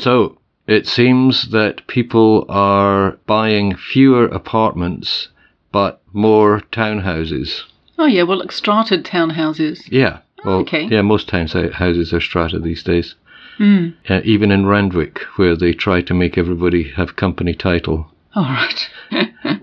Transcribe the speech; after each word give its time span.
So 0.00 0.38
it 0.66 0.86
seems 0.86 1.50
that 1.50 1.86
people 1.86 2.46
are 2.48 3.18
buying 3.26 3.76
fewer 3.76 4.26
apartments 4.26 5.28
but 5.72 6.00
more 6.12 6.60
townhouses. 6.72 7.62
Oh 7.98 8.06
yeah, 8.06 8.24
well, 8.24 8.38
like 8.38 8.50
strated 8.50 9.04
townhouses. 9.04 9.82
Yeah. 9.90 10.20
Well, 10.44 10.56
okay. 10.60 10.84
Yeah, 10.84 11.02
most 11.02 11.28
townhouses 11.28 12.12
are 12.12 12.20
strata 12.20 12.58
these 12.58 12.82
days. 12.82 13.14
Mm. 13.58 13.94
Uh, 14.08 14.20
even 14.24 14.50
in 14.50 14.66
Randwick, 14.66 15.20
where 15.36 15.54
they 15.54 15.72
try 15.74 16.00
to 16.00 16.14
make 16.14 16.38
everybody 16.38 16.90
have 16.92 17.16
company 17.16 17.54
title. 17.54 18.10
All 18.34 18.44
right. 18.44 18.88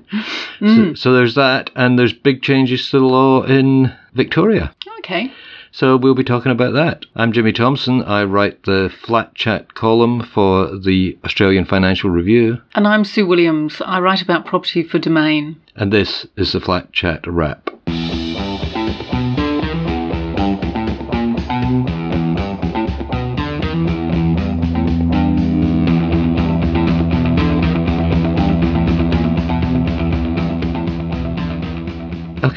So, 0.60 0.94
so 0.96 1.14
there's 1.14 1.36
that, 1.36 1.70
and 1.76 2.00
there's 2.00 2.14
big 2.14 2.42
changes 2.42 2.90
to 2.90 3.00
the 3.00 3.06
law 3.06 3.44
in 3.44 3.94
Victoria. 4.14 4.74
okay. 5.00 5.32
So 5.72 5.98
we'll 5.98 6.16
be 6.16 6.24
talking 6.24 6.52
about 6.52 6.74
that. 6.74 7.06
I'm 7.16 7.32
Jimmy 7.34 7.54
Thompson. 7.54 8.02
I 8.04 8.24
write 8.24 8.64
the 8.64 8.92
Flat 9.04 9.36
Chat 9.36 9.74
column 9.76 10.24
for 10.24 10.78
the 10.78 11.18
Australian 11.24 11.66
Financial 11.66 12.10
Review, 12.10 12.62
And 12.76 12.88
I'm 12.88 13.04
Sue 13.04 13.28
Williams. 13.28 13.82
I 13.86 14.00
write 14.00 14.22
about 14.22 14.46
property 14.46 14.84
for 14.84 15.00
Domain. 15.00 15.58
and 15.76 15.92
this 15.94 16.26
is 16.36 16.54
the 16.54 16.60
Flat 16.60 16.92
Chat 16.94 17.26
wrap. 17.28 17.70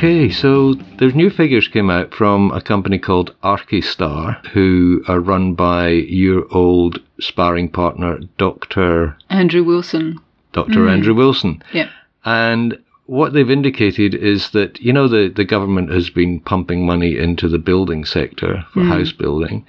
Okay, 0.03 0.31
so 0.31 0.73
there's 0.97 1.15
new 1.15 1.29
figures 1.29 1.69
came 1.69 1.91
out 1.91 2.15
from 2.15 2.51
a 2.53 2.63
company 2.63 2.99
called 2.99 3.35
Archistar, 3.45 4.43
who 4.47 5.05
are 5.07 5.21
run 5.21 5.53
by 5.53 5.89
your 5.91 6.47
old 6.55 7.03
sparring 7.21 7.69
partner, 7.69 8.19
Dr. 8.39 9.15
Andrew 9.29 9.63
Wilson. 9.63 10.19
Dr. 10.55 10.87
Mm. 10.87 10.91
Andrew 10.91 11.15
Wilson. 11.15 11.63
Yeah. 11.75 11.91
And 12.25 12.79
what 13.05 13.35
they've 13.35 13.51
indicated 13.51 14.15
is 14.15 14.53
that, 14.53 14.81
you 14.81 14.91
know, 14.91 15.07
the, 15.07 15.29
the 15.29 15.45
government 15.45 15.91
has 15.91 16.09
been 16.09 16.41
pumping 16.41 16.87
money 16.87 17.19
into 17.19 17.47
the 17.47 17.59
building 17.59 18.07
sector 18.07 18.65
for 18.73 18.81
mm. 18.81 18.89
house 18.89 19.13
building. 19.13 19.67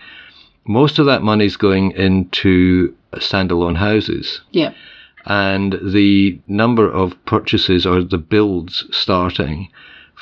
Most 0.66 0.98
of 0.98 1.08
that 1.08 1.24
money 1.24 1.44
is 1.44 1.58
going 1.58 1.92
into 1.92 2.96
standalone 3.16 3.76
houses. 3.76 4.40
Yeah. 4.52 4.72
And 5.26 5.78
the 5.84 6.40
number 6.48 6.90
of 6.90 7.18
purchases 7.26 7.86
or 7.86 8.02
the 8.02 8.18
builds 8.18 8.86
starting 8.92 9.68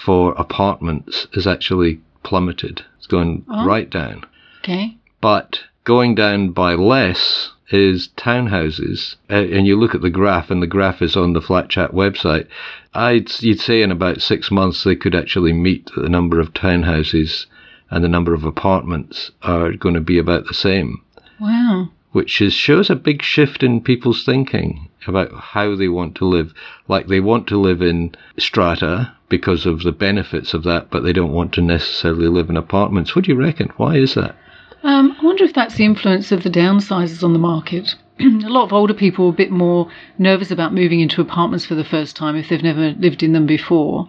for 0.04 0.32
apartments 0.34 1.28
is 1.34 1.46
actually 1.46 2.00
plummeted. 2.24 2.84
It's 2.98 3.08
going 3.08 3.46
oh. 3.50 3.66
right 3.66 3.90
down. 3.90 4.26
Okay. 4.62 4.96
But 5.22 5.62
going 5.84 6.16
down 6.16 6.50
by 6.52 6.76
less 6.76 7.52
is 7.70 8.10
townhouses. 8.18 9.16
And 9.28 9.68
you 9.68 9.78
look 9.78 9.94
at 9.94 10.02
the 10.02 10.10
graph, 10.10 10.50
and 10.50 10.62
the 10.62 10.68
graph 10.68 11.02
is 11.02 11.16
on 11.16 11.34
the 11.34 11.42
Flat 11.42 11.70
Chat 11.70 11.92
website. 11.92 12.48
I'd 12.94 13.30
you'd 13.42 13.60
say 13.60 13.82
in 13.82 13.92
about 13.92 14.22
six 14.22 14.50
months 14.50 14.84
they 14.84 14.96
could 14.96 15.16
actually 15.16 15.54
meet 15.54 15.90
the 15.96 16.10
number 16.10 16.40
of 16.40 16.54
townhouses 16.54 17.46
and 17.92 18.04
the 18.04 18.10
number 18.10 18.34
of 18.34 18.44
apartments 18.44 19.32
are 19.42 19.74
going 19.74 19.96
to 19.96 20.02
be 20.02 20.18
about 20.18 20.48
the 20.48 20.54
same, 20.54 21.02
Wow. 21.40 21.90
which 22.12 22.42
is 22.42 22.54
shows 22.54 22.90
a 22.90 22.96
big 22.96 23.22
shift 23.22 23.64
in 23.64 23.82
people's 23.82 24.24
thinking 24.24 24.89
about 25.08 25.32
how 25.34 25.76
they 25.76 25.88
want 25.88 26.16
to 26.16 26.26
live. 26.26 26.54
Like 26.88 27.08
they 27.08 27.20
want 27.20 27.48
to 27.48 27.60
live 27.60 27.82
in 27.82 28.16
strata 28.38 29.14
because 29.30 29.66
of 29.66 29.84
the 29.84 29.92
benefits 29.92 30.54
of 30.54 30.64
that, 30.64 30.90
but 30.90 31.04
they 31.04 31.14
don't 31.14 31.34
want 31.34 31.54
to 31.54 31.62
necessarily 31.62 32.28
live 32.28 32.50
in 32.50 32.58
apartments. 32.58 33.16
What 33.16 33.26
do 33.26 33.32
you 33.32 33.38
reckon? 33.38 33.72
Why 33.78 33.96
is 33.96 34.16
that? 34.16 34.36
Um, 34.84 35.16
I 35.20 35.26
wonder 35.26 35.44
if 35.44 35.54
that's 35.54 35.76
the 35.76 35.86
influence 35.86 36.32
of 36.32 36.44
the 36.44 36.50
downsizes 36.50 37.24
on 37.24 37.34
the 37.34 37.40
market. 37.40 37.96
a 38.20 38.50
lot 38.50 38.64
of 38.64 38.74
older 38.74 38.94
people 38.94 39.26
are 39.28 39.30
a 39.30 39.34
bit 39.34 39.52
more 39.52 39.90
nervous 40.18 40.52
about 40.52 40.74
moving 40.74 41.00
into 41.00 41.22
apartments 41.22 41.66
for 41.66 41.76
the 41.76 41.84
first 41.84 42.16
time 42.16 42.36
if 42.36 42.50
they've 42.50 42.64
never 42.64 42.92
lived 42.92 43.24
in 43.24 43.34
them 43.34 43.46
before. 43.46 44.08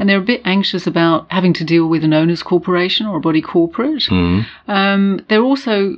And 0.00 0.08
they're 0.08 0.18
a 0.18 0.22
bit 0.22 0.42
anxious 0.44 0.86
about 0.86 1.26
having 1.30 1.52
to 1.54 1.64
deal 1.64 1.88
with 1.88 2.04
an 2.04 2.12
owner's 2.12 2.42
corporation 2.42 3.06
or 3.06 3.16
a 3.16 3.20
body 3.20 3.42
corporate. 3.42 4.04
Um, 4.68 5.24
they're 5.28 5.42
also, 5.42 5.96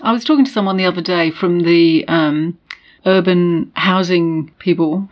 I 0.00 0.12
was 0.12 0.24
talking 0.24 0.44
to 0.44 0.50
someone 0.50 0.76
the 0.76 0.84
other 0.86 1.02
day 1.02 1.30
from 1.30 1.60
the 1.60 2.04
um, 2.08 2.58
urban 3.06 3.70
housing 3.74 4.50
people. 4.58 5.08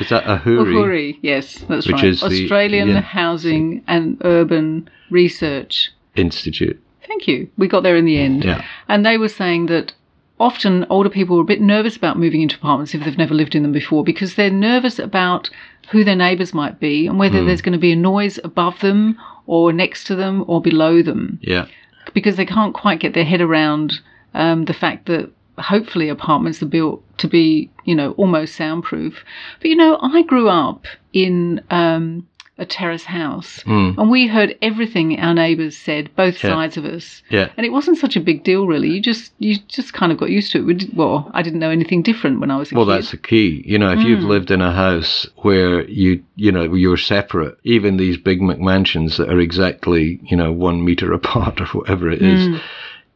Is 0.00 0.08
that 0.08 0.22
a 0.26 0.36
hoorie? 0.38 0.72
AHURI, 0.74 1.18
yes, 1.20 1.58
that's 1.68 1.86
Which 1.86 1.94
right. 1.96 2.04
is 2.04 2.20
the- 2.20 2.26
Australian 2.26 2.88
yeah. 2.88 3.00
Housing 3.00 3.82
and 3.86 4.16
Urban 4.24 4.88
Research 5.10 5.90
Institute? 6.16 6.80
Thank 7.06 7.26
you. 7.28 7.50
We 7.58 7.68
got 7.68 7.82
there 7.82 7.96
in 7.96 8.04
the 8.06 8.18
end. 8.18 8.44
Yeah. 8.44 8.64
And 8.88 9.04
they 9.04 9.18
were 9.18 9.28
saying 9.28 9.66
that 9.66 9.92
often 10.38 10.86
older 10.88 11.10
people 11.10 11.36
are 11.38 11.42
a 11.42 11.44
bit 11.44 11.60
nervous 11.60 11.96
about 11.96 12.18
moving 12.18 12.40
into 12.40 12.56
apartments 12.56 12.94
if 12.94 13.04
they've 13.04 13.18
never 13.18 13.34
lived 13.34 13.54
in 13.54 13.62
them 13.62 13.72
before 13.72 14.02
because 14.04 14.36
they're 14.36 14.48
nervous 14.50 14.98
about 14.98 15.50
who 15.90 16.02
their 16.04 16.16
neighbours 16.16 16.54
might 16.54 16.80
be 16.80 17.06
and 17.06 17.18
whether 17.18 17.44
there's 17.44 17.60
going 17.60 17.72
to 17.74 17.78
be 17.78 17.92
a 17.92 17.96
noise 17.96 18.38
above 18.44 18.78
them 18.80 19.18
or 19.46 19.70
next 19.72 20.04
to 20.04 20.14
them 20.14 20.44
or 20.46 20.62
below 20.62 21.02
them 21.02 21.38
Yeah. 21.42 21.66
because 22.14 22.36
they 22.36 22.46
can't 22.46 22.72
quite 22.72 23.00
get 23.00 23.12
their 23.12 23.24
head 23.24 23.40
around 23.42 24.00
um, 24.32 24.64
the 24.64 24.72
fact 24.72 25.06
that 25.06 25.30
hopefully 25.60 26.08
apartments 26.08 26.62
are 26.62 26.66
built 26.66 27.02
to 27.18 27.28
be, 27.28 27.70
you 27.84 27.94
know, 27.94 28.12
almost 28.12 28.56
soundproof. 28.56 29.24
But 29.60 29.70
you 29.70 29.76
know, 29.76 29.98
I 30.00 30.22
grew 30.22 30.48
up 30.48 30.86
in 31.12 31.62
um, 31.70 32.26
a 32.60 32.66
terrace 32.66 33.04
house, 33.04 33.62
hmm. 33.62 33.92
and 33.96 34.10
we 34.10 34.26
heard 34.26 34.54
everything 34.60 35.18
our 35.18 35.32
neighbours 35.32 35.76
said, 35.76 36.14
both 36.14 36.44
Yeah. 36.44 36.50
sides 36.50 36.76
of 36.76 36.84
us. 36.84 37.22
Yeah. 37.30 37.48
And 37.56 37.64
it 37.64 37.70
wasn't 37.70 37.96
such 37.96 38.16
a 38.16 38.20
big 38.20 38.44
deal, 38.44 38.66
really. 38.66 38.90
You 38.90 39.00
just 39.00 39.32
you 39.38 39.56
just 39.66 39.94
kind 39.94 40.12
of 40.12 40.18
got 40.18 40.28
used 40.28 40.52
to 40.52 40.58
it. 40.58 40.64
We 40.66 40.76
Well, 40.94 41.30
I 41.32 41.40
didn't 41.40 41.58
know 41.58 41.70
anything 41.70 42.02
different 42.02 42.38
when 42.38 42.50
I 42.50 42.58
was 42.58 42.70
a 42.70 42.74
Well, 42.74 42.84
kid. 42.84 42.92
that's 42.92 43.10
the 43.12 43.16
key. 43.16 43.62
You 43.66 43.78
know, 43.78 43.90
if 43.90 44.04
you've 44.04 44.20
hmm. 44.20 44.28
lived 44.28 44.50
in 44.50 44.60
a 44.60 44.72
house 44.72 45.26
where 45.36 45.88
you, 45.88 46.22
you 46.36 46.52
know, 46.52 46.74
you're 46.74 46.98
separate, 46.98 47.58
even 47.64 47.96
these 47.96 48.18
big 48.18 48.40
McMansions 48.40 49.16
that 49.16 49.30
are 49.30 49.40
exactly, 49.40 50.20
you 50.24 50.36
know, 50.36 50.52
one 50.52 50.84
meter 50.84 51.12
apart 51.20 51.62
or 51.62 51.66
whatever 51.66 52.10
it 52.10 52.20
is, 52.20 52.46
hmm. 52.46 52.56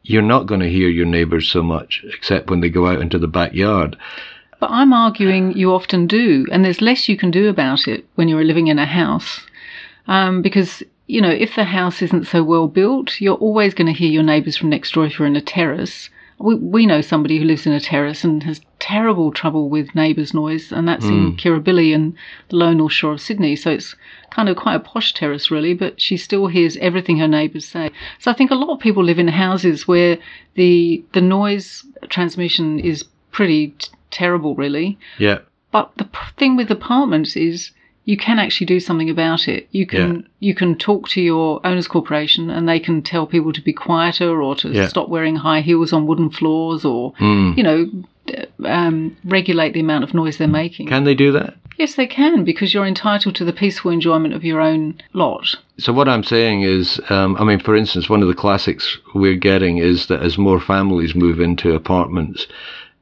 You're 0.05 0.23
not 0.23 0.47
going 0.47 0.61
to 0.61 0.71
hear 0.71 0.89
your 0.89 1.07
neighbours 1.07 1.51
so 1.51 1.63
much, 1.63 2.05
except 2.05 2.51
when 2.51 2.61
they 2.61 2.69
go 2.69 2.87
out 2.87 3.01
into 3.01 3.19
the 3.19 3.27
backyard. 3.27 3.97
But 4.61 4.71
I'm 4.71 4.93
arguing 4.93 5.57
you 5.57 5.73
often 5.73 6.07
do, 6.07 6.47
and 6.53 6.65
there's 6.65 6.83
less 6.83 7.09
you 7.09 7.17
can 7.17 7.31
do 7.31 7.49
about 7.49 7.89
it 7.89 8.07
when 8.15 8.29
you're 8.29 8.45
living 8.45 8.69
in 8.69 8.79
a 8.79 8.87
house. 8.87 9.41
Um, 10.07 10.43
because, 10.43 10.83
you 11.07 11.23
know, 11.23 11.31
if 11.31 11.57
the 11.57 11.65
house 11.65 12.03
isn't 12.03 12.27
so 12.27 12.45
well 12.45 12.69
built, 12.69 13.21
you're 13.21 13.37
always 13.37 13.73
going 13.73 13.87
to 13.87 13.99
hear 13.99 14.11
your 14.11 14.23
neighbours 14.23 14.59
from 14.59 14.69
next 14.69 14.93
door 14.93 15.07
if 15.07 15.19
you're 15.19 15.27
in 15.27 15.37
a 15.37 15.41
terrace. 15.41 16.11
We, 16.39 16.55
we 16.57 16.87
know 16.87 17.01
somebody 17.01 17.39
who 17.39 17.45
lives 17.45 17.67
in 17.67 17.73
a 17.73 17.81
terrace 17.81 18.25
and 18.25 18.43
has 18.43 18.61
terrible 18.89 19.31
trouble 19.33 19.69
with 19.71 19.95
neighbours' 19.95 20.35
noise, 20.35 20.71
and 20.73 20.87
that's 20.87 21.07
in 21.07 21.37
Kirribilli 21.37 21.95
and 21.95 22.15
the 22.51 22.57
lower 22.57 22.75
north 22.75 22.93
shore 22.93 23.13
of 23.15 23.21
Sydney. 23.21 23.57
So 23.57 23.71
it's 23.71 23.97
kind 24.31 24.49
of 24.51 24.57
quite 24.57 24.75
a 24.75 24.81
posh 24.81 25.15
terrace, 25.15 25.51
really, 25.51 25.73
but 25.75 26.01
she 26.01 26.17
still 26.19 26.47
hears 26.49 26.77
everything 26.89 27.17
her 27.19 27.29
neighbours 27.29 27.65
say. 27.65 27.91
So 28.19 28.31
I 28.31 28.35
think 28.35 28.51
a 28.51 28.55
lot 28.63 28.71
of 28.75 28.81
people 28.81 29.03
live 29.03 29.19
in 29.19 29.29
houses 29.29 29.89
where 29.89 30.19
the 30.55 31.03
the 31.13 31.21
noise 31.23 31.85
transmission 32.11 32.79
is 32.79 33.05
pretty 33.33 33.69
t- 33.79 33.89
terrible, 34.11 34.55
really. 34.55 34.99
Yeah. 35.19 35.39
But 35.73 35.91
the 35.97 36.05
p- 36.05 36.19
thing 36.37 36.57
with 36.57 36.71
apartments 36.71 37.37
is 37.37 37.71
you 38.07 38.17
can 38.19 38.39
actually 38.39 38.67
do 38.67 38.81
something 38.81 39.09
about 39.09 39.49
it. 39.49 39.67
You 39.73 39.87
can 39.87 40.11
Yeah. 40.15 40.21
you 40.49 40.55
can 40.55 40.77
talk 40.77 41.09
to 41.15 41.21
your 41.23 41.49
owners 41.69 41.89
corporation 41.89 42.51
and 42.51 42.69
they 42.69 42.79
can 42.87 43.01
tell 43.03 43.27
people 43.27 43.53
to 43.55 43.63
be 43.63 43.73
quieter 43.73 44.43
or 44.43 44.55
to 44.57 44.69
Yeah. 44.69 44.89
stop 44.89 45.09
wearing 45.09 45.37
high 45.37 45.63
heels 45.63 45.93
on 45.95 46.07
wooden 46.07 46.29
floors 46.39 46.85
or 46.85 47.13
Mm. 47.15 47.57
you 47.59 47.63
know 47.69 47.79
um, 48.65 49.17
regulate 49.25 49.73
the 49.73 49.81
amount 49.81 50.05
of 50.05 50.15
noise 50.15 50.39
they're 50.39 50.49
making. 50.49 50.89
Can 50.89 51.05
they 51.05 51.15
do 51.15 51.33
that? 51.33 51.55
yes, 51.79 51.95
they 51.95 52.07
can 52.07 52.45
because 52.45 52.73
you're 52.73 52.87
entitled 52.87 53.35
to 53.37 53.45
the 53.45 53.53
peaceful 53.53 53.91
enjoyment 53.91 54.35
of 54.35 54.45
your 54.45 54.61
own 54.61 55.01
lot. 55.13 55.55
So 55.79 55.93
what 55.93 56.09
I'm 56.09 56.25
saying 56.25 56.63
is, 56.63 57.01
um, 57.09 57.37
I 57.37 57.45
mean, 57.45 57.59
for 57.59 57.75
instance, 57.77 58.09
one 58.09 58.23
of 58.23 58.29
the 58.29 58.35
classics 58.35 58.99
we're 59.15 59.35
getting 59.37 59.79
is 59.79 60.07
that 60.07 60.23
as 60.23 60.39
more 60.39 60.61
families 60.61 61.15
move 61.15 61.41
into 61.41 61.75
apartments, 61.75 62.47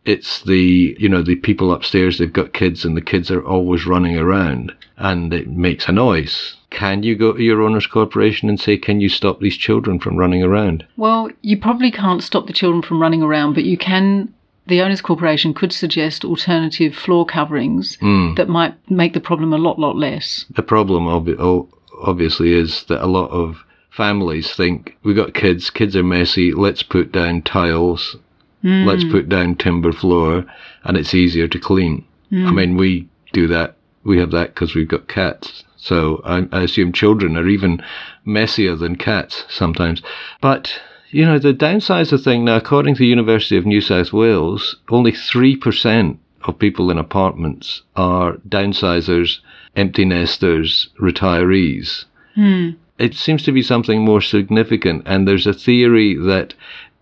it's 0.04 0.42
the 0.44 0.96
you 0.98 1.08
know 1.08 1.22
the 1.22 1.36
people 1.36 1.72
upstairs 1.72 2.18
they've 2.18 2.32
got 2.32 2.52
kids 2.52 2.84
and 2.84 2.96
the 2.96 3.00
kids 3.00 3.30
are 3.30 3.44
always 3.44 3.86
running 3.86 4.16
around 4.16 4.72
and 4.96 5.32
it 5.32 5.48
makes 5.48 5.88
a 5.88 5.92
noise. 5.92 6.56
Can 6.70 7.02
you 7.02 7.14
go 7.14 7.34
to 7.34 7.42
your 7.42 7.62
owner's 7.62 7.86
corporation 7.86 8.48
and 8.48 8.58
say, 8.58 8.78
can 8.78 9.00
you 9.00 9.08
stop 9.08 9.40
these 9.40 9.56
children 9.56 9.98
from 9.98 10.16
running 10.16 10.42
around? 10.42 10.86
Well, 10.96 11.28
you 11.42 11.58
probably 11.58 11.90
can't 11.90 12.22
stop 12.22 12.46
the 12.46 12.52
children 12.52 12.82
from 12.82 13.00
running 13.00 13.22
around, 13.22 13.54
but 13.54 13.64
you 13.64 13.76
can. 13.76 14.32
The 14.72 14.80
owners 14.80 15.02
corporation 15.02 15.52
could 15.52 15.70
suggest 15.70 16.24
alternative 16.24 16.94
floor 16.94 17.26
coverings 17.26 17.96
hmm. 17.96 18.32
that 18.36 18.48
might 18.48 18.74
make 18.90 19.12
the 19.12 19.20
problem 19.20 19.52
a 19.52 19.58
lot, 19.58 19.78
lot 19.78 19.96
less. 19.96 20.46
The 20.48 20.62
problem 20.62 21.04
obvi- 21.04 21.38
o- 21.38 21.68
obviously 22.00 22.54
is 22.54 22.84
that 22.84 23.04
a 23.04 23.06
lot 23.06 23.28
of 23.28 23.62
families 23.90 24.50
think 24.54 24.96
we 25.02 25.12
got 25.12 25.34
kids, 25.34 25.68
kids 25.68 25.94
are 25.94 26.02
messy, 26.02 26.54
let's 26.54 26.82
put 26.82 27.12
down 27.12 27.42
tiles, 27.42 28.16
hmm. 28.62 28.86
let's 28.86 29.04
put 29.04 29.28
down 29.28 29.56
timber 29.56 29.92
floor, 29.92 30.46
and 30.84 30.96
it's 30.96 31.12
easier 31.12 31.48
to 31.48 31.58
clean. 31.58 32.06
I 32.32 32.36
hmm. 32.36 32.54
mean, 32.54 32.76
we 32.78 33.10
do 33.34 33.48
that, 33.48 33.76
we 34.04 34.18
have 34.20 34.30
that 34.30 34.54
because 34.54 34.74
we've 34.74 34.88
got 34.88 35.06
cats. 35.06 35.64
So 35.76 36.22
I, 36.24 36.48
I 36.50 36.62
assume 36.62 36.94
children 36.94 37.36
are 37.36 37.46
even 37.46 37.84
messier 38.24 38.74
than 38.74 38.96
cats 38.96 39.44
sometimes. 39.50 40.00
But 40.40 40.80
you 41.12 41.26
know, 41.26 41.38
the 41.38 41.52
downsizer 41.52 42.22
thing 42.22 42.46
now, 42.46 42.56
according 42.56 42.94
to 42.94 43.00
the 43.00 43.06
University 43.06 43.58
of 43.58 43.66
New 43.66 43.82
South 43.82 44.14
Wales, 44.14 44.76
only 44.88 45.12
3% 45.12 46.16
of 46.44 46.58
people 46.58 46.90
in 46.90 46.96
apartments 46.96 47.82
are 47.94 48.38
downsizers, 48.48 49.38
empty 49.76 50.06
nesters, 50.06 50.88
retirees. 50.98 52.06
Hmm. 52.34 52.70
It 52.98 53.14
seems 53.14 53.42
to 53.42 53.52
be 53.52 53.60
something 53.62 54.00
more 54.00 54.22
significant, 54.22 55.02
and 55.04 55.28
there's 55.28 55.46
a 55.46 55.52
theory 55.52 56.16
that 56.16 56.54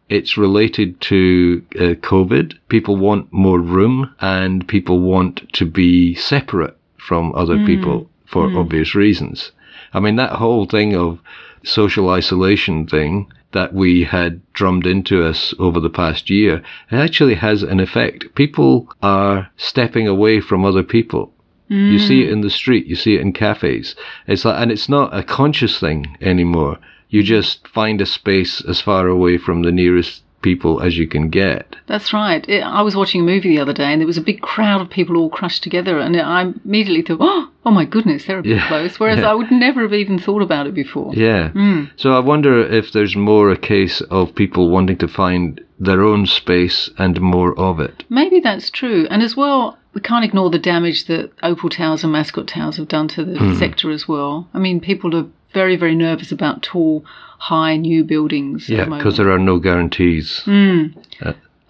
it's 0.09 0.37
related 0.37 1.01
to 1.03 1.63
uh, 1.77 1.79
COVID. 2.03 2.59
People 2.69 2.97
want 2.97 3.33
more 3.33 3.61
room, 3.61 4.13
and 4.21 4.67
people 4.67 4.99
want 4.99 5.53
to 5.53 5.65
be 5.65 6.15
separate 6.15 6.77
from 6.97 7.33
other 7.37 7.59
hmm. 7.59 7.67
people 7.67 8.11
for 8.27 8.49
hmm. 8.49 8.59
obvious 8.59 8.97
reasons. 8.97 9.53
I 9.95 10.01
mean, 10.01 10.17
that 10.17 10.33
whole 10.33 10.67
thing 10.67 10.97
of 10.97 11.21
social 11.63 12.11
isolation 12.11 12.89
thing 12.89 13.29
that 13.53 13.75
we 13.75 14.05
had 14.05 14.41
drummed 14.53 14.87
into 14.87 15.25
us 15.25 15.53
over 15.59 15.81
the 15.81 15.91
past 15.91 16.31
year, 16.31 16.63
it 16.91 16.97
actually 16.97 17.35
has 17.35 17.63
an 17.63 17.81
effect. 17.81 18.35
People 18.35 18.89
are 19.03 19.51
stepping 19.57 20.07
away 20.07 20.41
from 20.41 20.65
other 20.65 20.83
people. 20.83 21.33
You 21.73 22.01
see 22.01 22.25
it 22.25 22.31
mm. 22.31 22.33
in 22.33 22.41
the 22.41 22.51
street, 22.51 22.87
you 22.87 22.97
see 22.97 23.15
it 23.15 23.21
in 23.21 23.33
cafes. 23.33 23.95
It's 24.27 24.45
like, 24.45 24.61
and 24.61 24.73
it's 24.73 24.89
not 24.89 25.17
a 25.17 25.23
conscious 25.23 25.79
thing 25.79 26.17
anymore. 26.21 26.79
You 27.11 27.23
just 27.23 27.69
find 27.69 28.01
a 28.01 28.07
space 28.07 28.61
as 28.61 28.81
far 28.81 29.07
away 29.07 29.39
from 29.39 29.63
the 29.63 29.71
nearest 29.71 30.25
people 30.43 30.81
as 30.81 30.97
you 30.97 31.07
can 31.07 31.29
get. 31.29 31.77
That's 31.87 32.13
right. 32.13 32.47
It, 32.49 32.61
I 32.63 32.83
was 32.83 32.97
watching 32.97 33.21
a 33.23 33.25
movie 33.25 33.51
the 33.51 33.61
other 33.61 33.73
day, 33.73 33.85
and 33.93 34.01
there 34.01 34.07
was 34.07 34.19
a 34.19 34.23
big 34.23 34.41
crowd 34.41 34.81
of 34.81 34.91
people 34.91 35.17
all 35.17 35.31
crushed 35.31 35.63
together, 35.63 35.99
and 35.99 36.17
I 36.17 36.53
immediately 36.65 37.03
thought, 37.03 37.19
"Oh, 37.21 37.51
oh 37.67 37.71
my 37.71 37.85
goodness, 37.85 38.25
they're 38.25 38.39
a 38.39 38.43
bit 38.43 38.57
Yeah. 38.57 38.69
close." 38.69 38.99
Whereas 39.01 39.19
Yeah. 39.23 39.31
I 39.31 39.35
would 39.35 39.51
never 39.51 39.83
have 39.83 39.95
even 39.95 40.19
thought 40.19 40.43
about 40.43 40.67
it 40.67 40.75
before. 40.75 41.15
Yeah. 41.15 41.49
Hmm. 41.51 41.85
So 41.97 42.13
I 42.13 42.21
wonder 42.21 42.61
if 42.61 42.93
there's 42.93 43.17
more 43.17 43.51
a 43.51 43.57
case 43.59 44.01
of 44.03 44.35
people 44.35 44.71
wanting 44.71 44.99
to 44.99 45.09
find 45.09 45.61
their 45.79 46.03
own 46.03 46.27
space 46.27 46.91
and 46.99 47.21
more 47.21 47.59
of 47.59 47.81
it. 47.81 48.05
Maybe 48.11 48.41
that's 48.41 48.71
true. 48.71 49.07
And 49.11 49.23
as 49.23 49.35
well, 49.37 49.79
we 49.95 50.01
can't 50.01 50.25
ignore 50.25 50.51
the 50.51 50.59
damage 50.59 51.07
that 51.07 51.31
Opal 51.43 51.69
Towers 51.69 52.05
and 52.05 52.13
Mascot 52.13 52.47
Towers 52.47 52.77
have 52.77 52.89
done 52.89 53.09
to 53.09 53.25
the 53.25 53.39
Hmm. 53.39 53.55
sector 53.55 53.91
as 53.91 54.07
well. 54.07 54.49
I 54.55 54.59
mean, 54.59 54.81
people 54.81 55.15
are 55.17 55.27
very, 55.53 55.77
very 55.77 55.95
nervous 55.97 56.31
about 56.31 56.63
tall, 56.63 57.05
high, 57.39 57.77
new 57.77 58.05
buildings. 58.05 58.69
Yeah, 58.69 58.85
the 58.85 58.97
because 58.97 59.17
there 59.17 59.31
are 59.33 59.39
no 59.39 59.59
guarantees. 59.59 60.43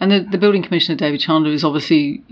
And 0.02 0.10
the, 0.10 0.26
the 0.30 0.38
building 0.38 0.62
commissioner, 0.62 0.96
David 0.96 1.20
Chandler, 1.20 1.50
is 1.52 1.62
obviously 1.64 2.22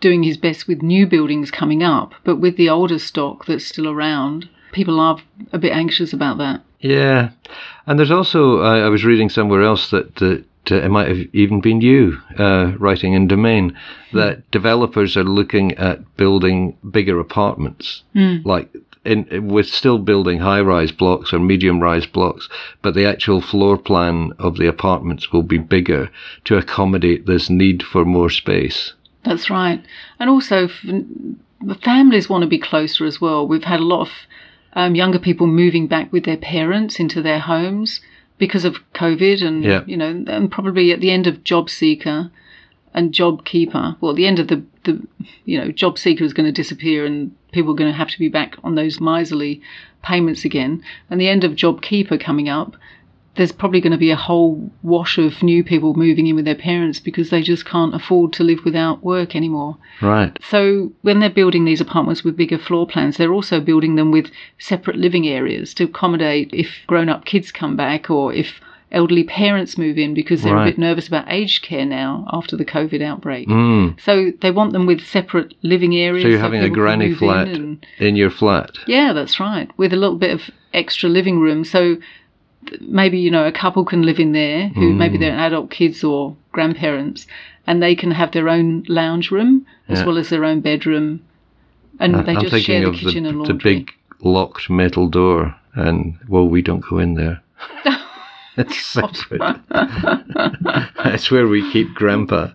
doing 0.00 0.22
his 0.22 0.38
best 0.38 0.66
with 0.66 0.80
new 0.82 1.06
buildings 1.06 1.50
coming 1.50 1.82
up. 1.82 2.14
But 2.24 2.36
with 2.36 2.56
the 2.56 2.70
older 2.70 2.98
stock 2.98 3.44
that's 3.44 3.66
still 3.66 3.88
around, 3.88 4.48
people 4.72 4.98
are 4.98 5.18
a 5.52 5.58
bit 5.58 5.72
anxious 5.72 6.14
about 6.14 6.38
that. 6.38 6.62
Yeah, 6.80 7.30
and 7.86 7.98
there's 7.98 8.10
also 8.10 8.60
I, 8.62 8.78
I 8.80 8.88
was 8.88 9.04
reading 9.04 9.28
somewhere 9.28 9.62
else 9.62 9.90
that 9.90 10.14
that 10.16 10.44
uh, 10.70 10.76
it 10.76 10.90
might 10.90 11.08
have 11.08 11.26
even 11.32 11.60
been 11.60 11.80
you 11.80 12.18
uh, 12.38 12.72
writing 12.78 13.14
in 13.14 13.28
Domain 13.28 13.76
that 14.12 14.50
developers 14.50 15.16
are 15.16 15.24
looking 15.24 15.72
at 15.74 16.16
building 16.16 16.76
bigger 16.90 17.18
apartments, 17.20 18.02
like 18.44 18.68
in 19.04 19.48
with 19.48 19.66
still 19.66 19.98
building 19.98 20.38
high-rise 20.38 20.92
blocks 20.92 21.32
or 21.32 21.38
medium-rise 21.38 22.06
blocks, 22.06 22.48
but 22.82 22.94
the 22.94 23.06
actual 23.06 23.40
floor 23.40 23.78
plan 23.78 24.32
of 24.38 24.56
the 24.58 24.66
apartments 24.66 25.32
will 25.32 25.42
be 25.42 25.58
bigger 25.58 26.10
to 26.44 26.56
accommodate 26.56 27.26
this 27.26 27.48
need 27.48 27.82
for 27.82 28.04
more 28.04 28.30
space. 28.30 28.92
That's 29.24 29.50
right. 29.50 29.82
And 30.18 30.30
also, 30.30 30.68
the 30.86 31.74
families 31.82 32.28
want 32.28 32.42
to 32.42 32.48
be 32.48 32.58
closer 32.58 33.06
as 33.06 33.20
well. 33.20 33.46
We've 33.46 33.64
had 33.64 33.80
a 33.80 33.84
lot 33.84 34.02
of 34.02 34.10
um, 34.74 34.94
younger 34.94 35.18
people 35.18 35.46
moving 35.46 35.86
back 35.86 36.12
with 36.12 36.24
their 36.24 36.36
parents 36.36 37.00
into 37.00 37.22
their 37.22 37.40
homes 37.40 38.00
because 38.40 38.64
of 38.64 38.78
COVID, 38.94 39.46
and 39.46 39.62
Yeah. 39.62 39.84
you 39.86 39.96
know, 39.96 40.24
and 40.26 40.50
probably 40.50 40.90
at 40.90 41.00
the 41.00 41.12
end 41.12 41.28
of 41.28 41.44
Job 41.44 41.70
Seeker 41.70 42.32
and 42.92 43.12
Job 43.14 43.44
Keeper. 43.44 43.94
Well, 44.00 44.10
at 44.10 44.16
the 44.16 44.26
end 44.26 44.40
of 44.40 44.48
the 44.48 44.62
the 44.84 45.00
you 45.44 45.58
know 45.60 45.70
Job 45.70 45.96
Seeker 45.98 46.24
is 46.24 46.32
going 46.32 46.46
to 46.46 46.62
disappear, 46.62 47.04
and 47.06 47.30
people 47.52 47.72
are 47.72 47.76
going 47.76 47.92
to 47.92 47.96
have 47.96 48.08
to 48.10 48.18
be 48.18 48.28
back 48.28 48.56
on 48.64 48.74
those 48.74 49.00
miserly 49.00 49.60
payments 50.02 50.44
again. 50.44 50.82
And 51.08 51.20
the 51.20 51.28
end 51.28 51.44
of 51.44 51.54
Job 51.54 51.82
Keeper 51.82 52.18
coming 52.18 52.48
up. 52.48 52.76
There's 53.36 53.52
probably 53.52 53.80
going 53.80 53.92
to 53.92 53.98
be 53.98 54.10
a 54.10 54.16
whole 54.16 54.70
wash 54.82 55.16
of 55.16 55.42
new 55.42 55.62
people 55.62 55.94
moving 55.94 56.26
in 56.26 56.34
with 56.36 56.44
their 56.44 56.54
parents 56.56 56.98
because 56.98 57.30
they 57.30 57.42
just 57.42 57.64
can't 57.64 57.94
afford 57.94 58.32
to 58.34 58.44
live 58.44 58.64
without 58.64 59.04
work 59.04 59.36
anymore. 59.36 59.76
Right. 60.02 60.36
So 60.48 60.92
when 61.02 61.20
they're 61.20 61.30
building 61.30 61.64
these 61.64 61.80
apartments 61.80 62.24
with 62.24 62.36
bigger 62.36 62.58
floor 62.58 62.86
plans, 62.88 63.16
they're 63.16 63.32
also 63.32 63.60
building 63.60 63.94
them 63.94 64.10
with 64.10 64.30
separate 64.58 64.96
living 64.96 65.28
areas 65.28 65.72
to 65.74 65.84
accommodate 65.84 66.50
if 66.52 66.68
grown-up 66.88 67.24
kids 67.24 67.52
come 67.52 67.76
back 67.76 68.10
or 68.10 68.32
if 68.34 68.60
elderly 68.92 69.22
parents 69.22 69.78
move 69.78 69.96
in 69.96 70.12
because 70.14 70.42
they're 70.42 70.52
Right. 70.56 70.66
a 70.66 70.70
bit 70.72 70.78
nervous 70.78 71.06
about 71.06 71.26
aged 71.28 71.62
care 71.62 71.86
now 71.86 72.26
after 72.32 72.56
the 72.56 72.64
COVID 72.64 73.00
outbreak. 73.00 73.46
Mm. 73.48 74.00
So 74.00 74.32
they 74.40 74.50
want 74.50 74.72
them 74.72 74.84
with 74.86 75.00
separate 75.06 75.54
living 75.62 75.94
areas. 75.96 76.24
So 76.24 76.28
you're 76.28 76.40
having 76.40 76.62
a 76.64 76.68
granny 76.68 77.04
move 77.10 77.12
in 77.12 77.18
flat 77.18 77.48
and- 77.48 77.86
in 78.00 78.16
your 78.16 78.30
flat. 78.30 78.70
yeah, 78.88 79.12
that's 79.12 79.38
right. 79.38 79.70
With 79.76 79.92
a 79.92 79.96
little 79.96 80.16
bit 80.18 80.32
of 80.32 80.50
extra 80.74 81.08
living 81.08 81.38
room. 81.38 81.62
So 81.62 81.98
maybe, 82.80 83.18
you 83.18 83.30
know, 83.30 83.44
a 83.46 83.52
couple 83.52 83.84
can 83.84 84.02
live 84.02 84.18
in 84.18 84.32
there 84.32 84.68
who 84.68 84.92
maybe 84.92 85.16
Mm. 85.16 85.20
they're 85.20 85.38
adult 85.38 85.70
kids 85.70 86.02
or 86.04 86.36
grandparents 86.52 87.26
and 87.66 87.82
they 87.82 87.94
can 87.94 88.10
have 88.10 88.32
their 88.32 88.48
own 88.48 88.84
lounge 88.88 89.30
room 89.30 89.66
as 89.88 90.00
Yeah. 90.00 90.06
well 90.06 90.18
as 90.18 90.28
their 90.28 90.44
own 90.44 90.60
bedroom. 90.60 91.20
And 91.98 92.14
they 92.26 92.34
I'm 92.36 92.40
just 92.42 92.64
share 92.64 92.84
the 92.90 92.96
kitchen 92.96 93.26
and 93.26 93.34
the, 93.34 93.38
laundry. 93.38 93.56
the 93.56 93.62
big 93.80 93.92
locked 94.22 94.70
metal 94.70 95.08
door, 95.08 95.54
and 95.74 96.14
well, 96.28 96.48
we 96.48 96.62
don't 96.62 96.80
go 96.88 96.98
in 96.98 97.14
there. 97.14 97.40
it's 98.56 98.78
separate. 98.86 99.42
That's 101.04 101.30
where 101.30 101.46
we 101.46 101.70
keep 101.72 101.94
Grandpa. 101.94 102.48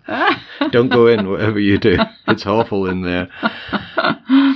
Don't 0.72 0.90
go 0.90 1.08
in, 1.08 1.30
whatever 1.30 1.60
you 1.60 1.78
do. 1.78 1.98
It's 2.28 2.46
awful 2.48 2.88
in 2.88 3.02
there. 3.04 3.30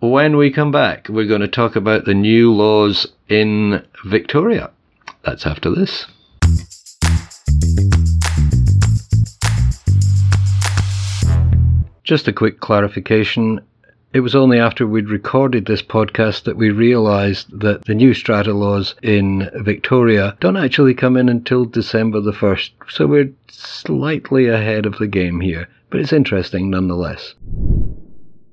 When 0.00 0.36
we 0.36 0.50
come 0.50 0.72
back, 0.72 1.06
we're 1.08 1.28
going 1.28 1.42
to 1.42 1.48
talk 1.48 1.76
about 1.76 2.06
the 2.06 2.14
new 2.14 2.52
laws 2.52 3.06
in 3.28 3.84
Victoria. 4.04 4.70
That's 5.24 5.46
after 5.46 5.70
this. 5.70 6.06
Just 12.02 12.26
a 12.28 12.32
quick 12.32 12.60
clarification. 12.60 13.60
It 14.12 14.20
was 14.20 14.34
only 14.34 14.58
after 14.58 14.86
we'd 14.86 15.08
recorded 15.08 15.64
this 15.64 15.80
podcast 15.80 16.42
that 16.44 16.56
we 16.56 16.70
realised 16.70 17.60
that 17.60 17.84
the 17.86 17.94
new 17.94 18.12
strata 18.12 18.52
laws 18.52 18.94
in 19.02 19.48
Victoria 19.54 20.36
don't 20.40 20.56
actually 20.56 20.94
come 20.94 21.16
in 21.16 21.28
until 21.28 21.64
December 21.64 22.20
the 22.20 22.32
1st, 22.32 22.70
so 22.90 23.06
we're 23.06 23.32
slightly 23.48 24.48
ahead 24.48 24.84
of 24.84 24.98
the 24.98 25.06
game 25.06 25.40
here, 25.40 25.68
but 25.88 26.00
it's 26.00 26.12
interesting 26.12 26.68
nonetheless. 26.68 27.34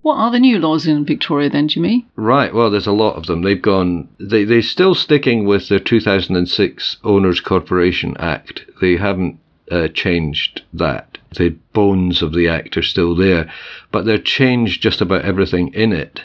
What 0.01 0.15
are 0.15 0.32
the 0.32 0.39
new 0.39 0.60
laws 0.60 0.88
in 0.88 1.03
Victoria 1.06 1.50
then, 1.50 1.68
Jimmy? 1.68 2.08
Right, 2.15 2.53
well, 2.53 2.72
there's 2.72 2.88
a 2.88 2.94
lot 2.94 3.15
of 3.15 3.25
them. 3.25 3.41
They've 3.41 3.62
gone, 3.62 4.08
they, 4.18 4.46
they're 4.46 4.62
still 4.62 4.96
sticking 4.96 5.46
with 5.46 5.68
their 5.68 5.79
2006 5.79 6.98
Owners 7.03 7.41
Corporation 7.41 8.15
Act. 8.18 8.65
They 8.79 8.96
haven't 8.96 9.39
uh, 9.70 9.89
changed 9.89 10.62
that. 10.74 11.18
The 11.36 11.50
bones 11.74 12.22
of 12.22 12.34
the 12.34 12.48
act 12.48 12.77
are 12.77 12.82
still 12.82 13.15
there, 13.15 13.51
but 13.91 14.06
they've 14.06 14.24
changed 14.24 14.82
just 14.82 15.01
about 15.01 15.25
everything 15.25 15.74
in 15.74 15.91
it. 15.91 16.22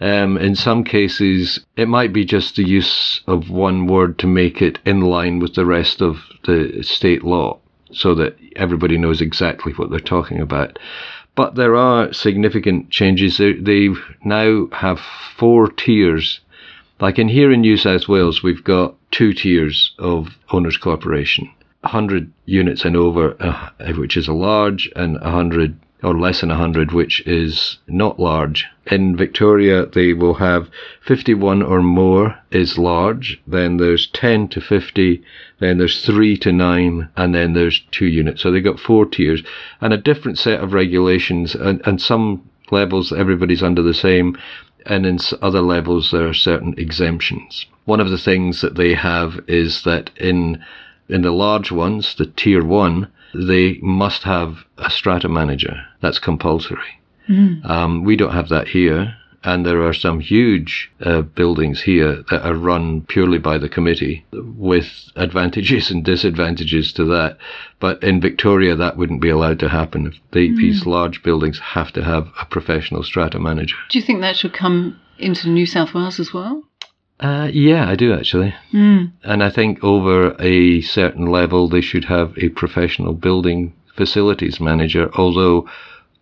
Um, 0.00 0.38
in 0.38 0.54
some 0.54 0.82
cases, 0.82 1.60
it 1.76 1.88
might 1.88 2.12
be 2.12 2.24
just 2.24 2.56
the 2.56 2.66
use 2.66 3.20
of 3.26 3.50
one 3.50 3.86
word 3.86 4.18
to 4.20 4.26
make 4.26 4.62
it 4.62 4.78
in 4.86 5.02
line 5.02 5.40
with 5.40 5.54
the 5.54 5.66
rest 5.66 6.00
of 6.00 6.22
the 6.44 6.82
state 6.82 7.22
law 7.22 7.58
so 7.92 8.14
that 8.14 8.38
everybody 8.56 8.96
knows 8.96 9.20
exactly 9.20 9.72
what 9.72 9.90
they're 9.90 10.00
talking 10.00 10.40
about. 10.40 10.78
But 11.34 11.54
there 11.54 11.76
are 11.76 12.12
significant 12.12 12.90
changes. 12.90 13.38
They, 13.38 13.88
now 14.24 14.66
have 14.72 15.00
four 15.36 15.70
tiers. 15.70 16.40
Like 17.00 17.18
in 17.18 17.28
here 17.28 17.50
in 17.50 17.60
New 17.62 17.76
South 17.76 18.08
Wales, 18.08 18.42
we've 18.42 18.64
got 18.64 18.94
two 19.10 19.32
tiers 19.32 19.94
of 19.98 20.36
owners 20.50 20.76
corporation. 20.76 21.50
100 21.82 22.30
units 22.44 22.84
and 22.84 22.96
over, 22.96 23.36
uh, 23.40 23.70
which 23.94 24.16
is 24.16 24.28
a 24.28 24.34
large, 24.34 24.90
and 24.94 25.14
100 25.20 25.78
or 26.02 26.18
less 26.18 26.40
than 26.40 26.48
100, 26.48 26.92
which 26.92 27.20
is 27.26 27.78
not 27.86 28.18
large. 28.18 28.66
In 28.90 29.16
Victoria, 29.16 29.86
they 29.86 30.12
will 30.12 30.34
have 30.34 30.70
51 31.02 31.62
or 31.62 31.82
more 31.82 32.36
is 32.50 32.78
large, 32.78 33.40
then 33.46 33.76
there's 33.76 34.06
10 34.08 34.48
to 34.48 34.60
50, 34.60 35.22
then 35.58 35.78
there's 35.78 36.04
3 36.04 36.36
to 36.38 36.52
9, 36.52 37.08
and 37.16 37.34
then 37.34 37.52
there's 37.52 37.80
2 37.90 38.06
units. 38.06 38.42
So 38.42 38.50
they've 38.50 38.64
got 38.64 38.80
four 38.80 39.06
tiers 39.06 39.42
and 39.80 39.92
a 39.92 39.98
different 39.98 40.38
set 40.38 40.60
of 40.60 40.72
regulations, 40.72 41.54
and, 41.54 41.82
and 41.84 42.00
some 42.00 42.42
levels 42.70 43.12
everybody's 43.12 43.62
under 43.62 43.82
the 43.82 43.94
same, 43.94 44.36
and 44.86 45.04
in 45.04 45.18
other 45.42 45.60
levels 45.60 46.10
there 46.10 46.28
are 46.28 46.34
certain 46.34 46.74
exemptions. 46.78 47.66
One 47.84 48.00
of 48.00 48.10
the 48.10 48.18
things 48.18 48.60
that 48.60 48.76
they 48.76 48.94
have 48.94 49.40
is 49.46 49.82
that 49.82 50.10
in 50.16 50.62
in 51.08 51.22
the 51.22 51.32
large 51.32 51.72
ones, 51.72 52.14
the 52.14 52.26
tier 52.26 52.64
one, 52.64 53.08
they 53.34 53.78
must 53.82 54.22
have 54.22 54.58
a 54.78 54.90
strata 54.90 55.28
manager. 55.28 55.76
That's 56.00 56.18
compulsory. 56.18 57.00
Um, 57.64 58.04
we 58.04 58.16
don't 58.16 58.32
have 58.32 58.48
that 58.48 58.68
here. 58.68 59.14
And 59.42 59.64
there 59.64 59.82
are 59.82 59.94
some 59.94 60.20
huge 60.20 60.92
uh, 61.00 61.22
buildings 61.22 61.80
here 61.80 62.22
that 62.30 62.44
are 62.44 62.54
run 62.54 63.00
purely 63.02 63.38
by 63.38 63.56
the 63.56 63.70
committee 63.70 64.26
with 64.32 64.86
advantages 65.16 65.90
and 65.90 66.04
disadvantages 66.04 66.92
to 66.94 67.06
that. 67.06 67.38
But 67.78 68.02
in 68.02 68.20
Victoria, 68.20 68.76
that 68.76 68.98
wouldn't 68.98 69.22
be 69.22 69.30
allowed 69.30 69.58
to 69.60 69.70
happen. 69.70 70.12
They, 70.32 70.48
mm. 70.48 70.56
These 70.56 70.84
large 70.84 71.22
buildings 71.22 71.58
have 71.58 71.90
to 71.92 72.04
have 72.04 72.28
a 72.38 72.44
professional 72.44 73.02
strata 73.02 73.38
manager. 73.38 73.76
Do 73.88 73.98
you 73.98 74.04
think 74.04 74.20
that 74.20 74.36
should 74.36 74.52
come 74.52 75.00
into 75.18 75.48
New 75.48 75.64
South 75.64 75.94
Wales 75.94 76.20
as 76.20 76.34
well? 76.34 76.64
Uh, 77.20 77.50
yeah, 77.52 77.88
I 77.88 77.96
do 77.96 78.14
actually. 78.14 78.54
Mm. 78.72 79.12
And 79.22 79.44
I 79.44 79.50
think 79.50 79.84
over 79.84 80.34
a 80.40 80.80
certain 80.80 81.26
level, 81.26 81.68
they 81.68 81.82
should 81.82 82.06
have 82.06 82.36
a 82.38 82.48
professional 82.48 83.12
building 83.12 83.74
facilities 83.94 84.58
manager, 84.58 85.10
although 85.14 85.68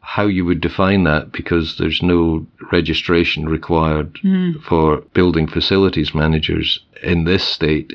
how 0.00 0.26
you 0.26 0.44
would 0.44 0.60
define 0.60 1.04
that 1.04 1.30
because 1.30 1.78
there's 1.78 2.02
no 2.02 2.44
registration 2.72 3.48
required 3.48 4.14
mm. 4.24 4.60
for 4.62 5.02
building 5.14 5.46
facilities 5.46 6.14
managers 6.14 6.80
in 7.02 7.24
this 7.24 7.44
state. 7.44 7.92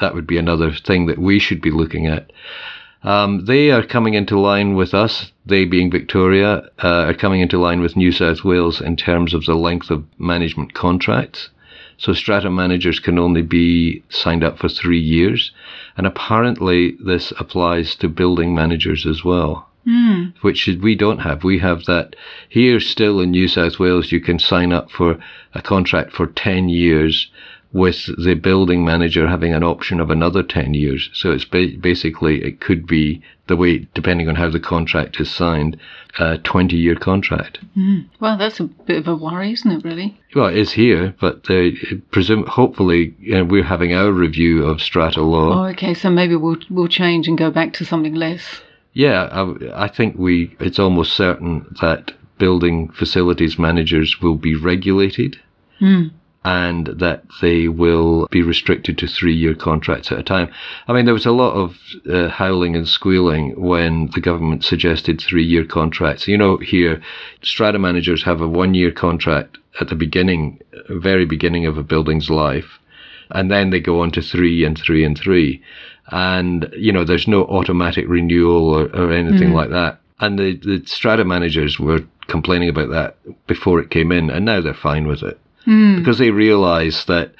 That 0.00 0.14
would 0.14 0.26
be 0.26 0.36
another 0.36 0.72
thing 0.72 1.06
that 1.06 1.18
we 1.18 1.38
should 1.38 1.62
be 1.62 1.70
looking 1.70 2.06
at. 2.06 2.30
Um, 3.04 3.44
they 3.44 3.70
are 3.70 3.86
coming 3.86 4.14
into 4.14 4.38
line 4.38 4.74
with 4.74 4.94
us, 4.94 5.30
they 5.46 5.64
being 5.64 5.90
Victoria, 5.90 6.68
uh, 6.82 7.04
are 7.08 7.14
coming 7.14 7.40
into 7.40 7.58
line 7.58 7.80
with 7.80 7.96
New 7.96 8.12
South 8.12 8.44
Wales 8.44 8.80
in 8.80 8.96
terms 8.96 9.32
of 9.32 9.44
the 9.44 9.54
length 9.54 9.90
of 9.90 10.04
management 10.18 10.74
contracts. 10.74 11.50
So 11.96 12.12
strata 12.12 12.50
managers 12.50 12.98
can 12.98 13.18
only 13.18 13.42
be 13.42 14.02
signed 14.08 14.44
up 14.44 14.58
for 14.58 14.68
three 14.68 15.00
years. 15.00 15.52
And 15.96 16.06
apparently 16.06 16.96
this 17.04 17.32
applies 17.38 17.94
to 17.96 18.08
building 18.08 18.54
managers 18.54 19.06
as 19.06 19.24
well 19.24 19.68
mm. 19.86 20.32
which 20.40 20.68
we 20.80 20.94
don't 20.94 21.20
have. 21.20 21.44
We 21.44 21.58
have 21.58 21.84
that 21.84 22.16
here 22.48 22.80
still 22.80 23.20
in 23.20 23.30
New 23.30 23.48
South 23.48 23.78
Wales. 23.78 24.12
You 24.12 24.20
can 24.20 24.38
sign 24.38 24.72
up 24.72 24.90
for 24.90 25.18
a 25.54 25.62
contract 25.62 26.12
for 26.12 26.26
10 26.26 26.68
years 26.68 27.28
with 27.74 28.08
the 28.24 28.34
building 28.34 28.84
manager 28.84 29.26
having 29.26 29.52
an 29.52 29.64
option 29.64 29.98
of 29.98 30.08
another 30.08 30.44
10 30.44 30.74
years. 30.74 31.10
So 31.12 31.32
it's 31.32 31.44
ba- 31.44 31.76
basically, 31.80 32.42
it 32.44 32.60
could 32.60 32.86
be 32.86 33.20
the 33.48 33.56
way, 33.56 33.88
depending 33.94 34.28
on 34.28 34.36
how 34.36 34.48
the 34.48 34.60
contract 34.60 35.20
is 35.20 35.28
signed, 35.28 35.76
a 36.20 36.38
20 36.38 36.76
year 36.76 36.94
contract. 36.94 37.58
Mm. 37.76 38.06
Well, 38.20 38.38
that's 38.38 38.60
a 38.60 38.64
bit 38.64 38.98
of 38.98 39.08
a 39.08 39.16
worry, 39.16 39.52
isn't 39.52 39.70
it, 39.70 39.84
really? 39.84 40.18
Well, 40.36 40.46
it 40.46 40.56
is 40.56 40.70
here, 40.70 41.16
but 41.20 41.50
uh, 41.50 41.70
presume, 42.12 42.46
hopefully, 42.46 43.12
you 43.18 43.34
know, 43.34 43.44
we're 43.44 43.64
having 43.64 43.92
our 43.92 44.12
review 44.12 44.64
of 44.64 44.80
strata 44.80 45.20
law. 45.20 45.64
Oh, 45.64 45.70
okay. 45.70 45.94
So 45.94 46.10
maybe 46.10 46.36
we'll, 46.36 46.58
we'll 46.70 46.88
change 46.88 47.26
and 47.26 47.36
go 47.36 47.50
back 47.50 47.72
to 47.74 47.84
something 47.84 48.14
less. 48.14 48.62
Yeah, 48.92 49.24
I, 49.24 49.86
I 49.86 49.88
think 49.88 50.16
we. 50.16 50.56
It's 50.60 50.78
almost 50.78 51.14
certain 51.14 51.66
that 51.80 52.12
building 52.38 52.90
facilities 52.90 53.58
managers 53.58 54.20
will 54.22 54.36
be 54.36 54.54
regulated. 54.54 55.36
Mm. 55.80 56.12
And 56.44 56.88
that 56.88 57.24
they 57.40 57.68
will 57.68 58.28
be 58.30 58.42
restricted 58.42 58.98
to 58.98 59.06
three 59.06 59.34
year 59.34 59.54
contracts 59.54 60.12
at 60.12 60.18
a 60.18 60.22
time. 60.22 60.52
I 60.86 60.92
mean, 60.92 61.06
there 61.06 61.14
was 61.14 61.24
a 61.24 61.32
lot 61.32 61.54
of 61.54 61.78
uh, 62.10 62.28
howling 62.28 62.76
and 62.76 62.86
squealing 62.86 63.58
when 63.58 64.10
the 64.14 64.20
government 64.20 64.62
suggested 64.62 65.20
three 65.20 65.44
year 65.44 65.64
contracts. 65.64 66.28
You 66.28 66.36
know, 66.36 66.58
here, 66.58 67.00
strata 67.42 67.78
managers 67.78 68.22
have 68.24 68.42
a 68.42 68.48
one 68.48 68.74
year 68.74 68.90
contract 68.90 69.56
at 69.80 69.88
the 69.88 69.94
beginning, 69.94 70.60
very 70.90 71.24
beginning 71.24 71.64
of 71.64 71.78
a 71.78 71.82
building's 71.82 72.28
life, 72.28 72.78
and 73.30 73.50
then 73.50 73.70
they 73.70 73.80
go 73.80 74.00
on 74.00 74.10
to 74.10 74.20
three 74.20 74.64
and 74.64 74.78
three 74.78 75.02
and 75.02 75.18
three 75.18 75.62
and 76.08 76.68
you 76.76 76.92
know 76.92 77.04
there's 77.04 77.26
no 77.26 77.44
automatic 77.44 78.04
renewal 78.08 78.68
or, 78.68 78.84
or 78.94 79.12
anything 79.12 79.50
mm. 79.50 79.54
like 79.54 79.70
that. 79.70 80.00
And 80.20 80.38
the 80.38 80.56
the 80.56 80.82
strata 80.86 81.24
managers 81.24 81.78
were 81.78 82.00
complaining 82.26 82.68
about 82.68 82.90
that 82.90 83.16
before 83.46 83.80
it 83.80 83.90
came 83.90 84.12
in, 84.12 84.30
and 84.30 84.44
now 84.44 84.60
they're 84.60 84.74
fine 84.74 85.06
with 85.06 85.22
it 85.22 85.38
mm. 85.66 85.98
because 85.98 86.18
they 86.18 86.30
realise 86.30 87.04
that 87.04 87.34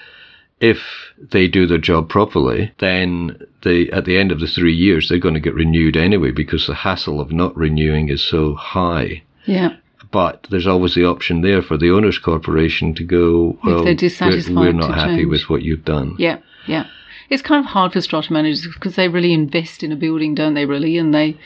if 0.61 0.79
they 1.19 1.49
do 1.49 1.67
their 1.67 1.79
job 1.79 2.09
properly, 2.09 2.73
then 2.79 3.37
they 3.63 3.91
at 3.91 4.05
the 4.05 4.17
end 4.17 4.33
of 4.33 4.41
the 4.41 4.47
three 4.47 4.75
years 4.75 5.09
they're 5.09 5.19
going 5.19 5.35
to 5.35 5.41
get 5.41 5.55
renewed 5.55 5.97
anyway 5.97 6.31
because 6.31 6.67
the 6.67 6.75
hassle 6.75 7.21
of 7.21 7.33
not 7.33 7.57
renewing 7.57 8.09
is 8.09 8.23
so 8.23 8.55
high. 8.55 9.23
Yeah. 9.47 9.77
But 10.11 10.47
there's 10.51 10.67
always 10.67 10.95
the 10.95 11.07
option 11.07 11.41
there 11.41 11.61
for 11.61 11.77
the 11.77 11.91
owners' 11.91 12.19
corporation 12.19 12.95
to 12.95 13.05
go. 13.05 13.59
Well, 13.65 13.79
if 13.79 13.85
they're 13.85 13.95
dissatisfied, 13.95 14.55
we're, 14.55 14.67
we're 14.67 14.73
not 14.73 14.95
happy 14.95 15.17
change. 15.17 15.29
with 15.29 15.51
what 15.51 15.63
you've 15.63 15.85
done. 15.85 16.15
Yeah, 16.19 16.39
yeah 16.69 16.87
it's 17.31 17.43
kind 17.43 17.65
of 17.65 17.71
hard 17.71 17.93
for 17.93 18.01
strata 18.01 18.33
managers 18.33 18.67
because 18.73 18.97
they 18.97 19.09
really 19.09 19.33
invest 19.33 19.83
in 19.83 19.93
a 19.93 19.97
building, 19.97 20.35
don't 20.35 20.55
they? 20.55 20.67
Really, 20.67 20.99
and 20.99 21.15
they, 21.15 21.39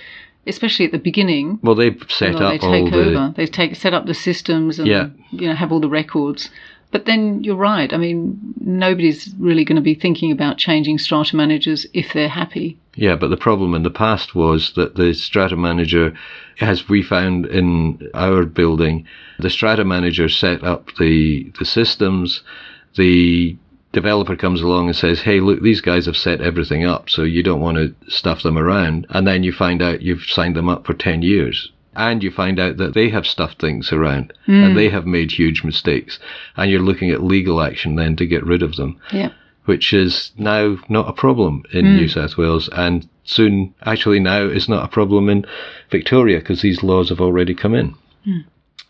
especially 0.47 0.87
at 0.87 0.93
the 0.93 0.99
beginning. 0.99 1.59
Well, 1.63 1.75
they've 1.75 2.01
set 2.09 2.33
you 2.33 2.39
know, 2.41 2.47
up 2.47 2.53
they 2.53 2.59
take 2.59 2.93
all 2.93 2.99
over. 3.01 3.11
the. 3.11 3.35
They 3.37 3.47
take 3.47 3.77
set 3.77 3.95
up 3.95 4.07
the 4.07 4.15
systems 4.15 4.79
and 4.79 4.89
Yeah. 4.89 5.09
you 5.31 5.49
know 5.49 5.55
have 5.55 5.73
all 5.73 5.81
the 5.81 5.89
records. 5.89 6.51
But 6.91 7.05
then 7.05 7.45
you're 7.45 7.55
right. 7.55 7.93
I 7.93 7.99
mean, 7.99 8.55
nobody's 8.61 9.35
really 9.39 9.63
going 9.63 9.77
to 9.77 9.83
be 9.83 9.95
thinking 9.95 10.33
about 10.33 10.57
changing 10.57 10.97
strata 10.97 11.37
managers 11.37 11.87
if 11.93 12.15
they're 12.15 12.31
happy. 12.31 12.79
Yeah, 12.97 13.15
but 13.15 13.29
the 13.29 13.37
problem 13.37 13.75
in 13.75 13.83
the 13.83 13.91
past 13.91 14.35
was 14.35 14.73
that 14.77 14.95
the 14.97 15.13
strata 15.13 15.55
manager, 15.55 16.15
as 16.63 16.89
we 16.89 17.03
found 17.03 17.45
in 17.45 18.09
our 18.15 18.45
building, 18.47 19.05
the 19.39 19.51
strata 19.51 19.85
manager 19.85 20.31
set 20.31 20.65
up 20.65 20.95
the 20.99 21.53
the 21.59 21.67
systems, 21.67 22.43
the 22.97 23.55
developer 23.93 24.37
comes 24.37 24.61
along 24.61 24.87
and 24.87 24.97
says, 24.97 25.21
"Hey, 25.23 25.41
look, 25.41 25.63
these 25.63 25.81
guys 25.81 26.07
have 26.07 26.17
set 26.17 26.41
everything 26.41 26.85
up, 26.85 27.09
so 27.11 27.23
you 27.23 27.43
don't 27.43 27.61
want 27.61 27.77
to 27.79 27.95
stuff 28.11 28.43
them 28.43 28.59
around." 28.59 29.07
And 29.11 29.27
then 29.27 29.43
you 29.45 29.53
find 29.53 29.81
out 29.83 30.03
you've 30.03 30.25
signed 30.25 30.57
them 30.57 30.69
up 30.69 30.87
for 30.87 30.95
10 30.95 31.23
years. 31.23 31.71
And 31.97 32.23
you 32.23 32.31
find 32.31 32.61
out 32.61 32.77
that 32.77 32.95
they 32.95 33.09
have 33.09 33.27
stuffed 33.27 33.61
things 33.61 33.93
around 33.93 34.33
Mm. 34.47 34.67
and 34.67 34.77
they 34.77 34.89
have 34.89 35.05
made 35.05 35.33
huge 35.33 35.65
mistakes. 35.65 36.21
And 36.57 36.71
you're 36.71 36.81
looking 36.81 37.11
at 37.11 37.25
legal 37.25 37.61
action 37.61 37.97
then 37.97 38.15
to 38.17 38.27
get 38.27 38.47
rid 38.47 38.63
of 38.63 38.77
them, 38.77 38.97
Yeah. 39.11 39.31
which 39.65 39.93
is 39.93 40.31
now 40.39 40.77
not 40.89 41.09
a 41.09 41.13
problem 41.13 41.65
in 41.73 41.85
Mm. 41.87 41.97
New 41.97 42.09
South 42.09 42.37
Wales. 42.39 42.69
And 42.69 43.09
soon, 43.25 43.75
actually, 43.85 44.21
now 44.21 44.43
is 44.43 44.69
not 44.69 44.85
a 44.85 44.89
problem 44.89 45.29
in 45.29 45.45
Victoria 45.91 46.39
because 46.39 46.61
these 46.63 46.85
laws 46.85 47.09
have 47.09 47.21
already 47.21 47.55
come 47.55 47.75
in. 47.75 47.95
Mm. 48.25 48.45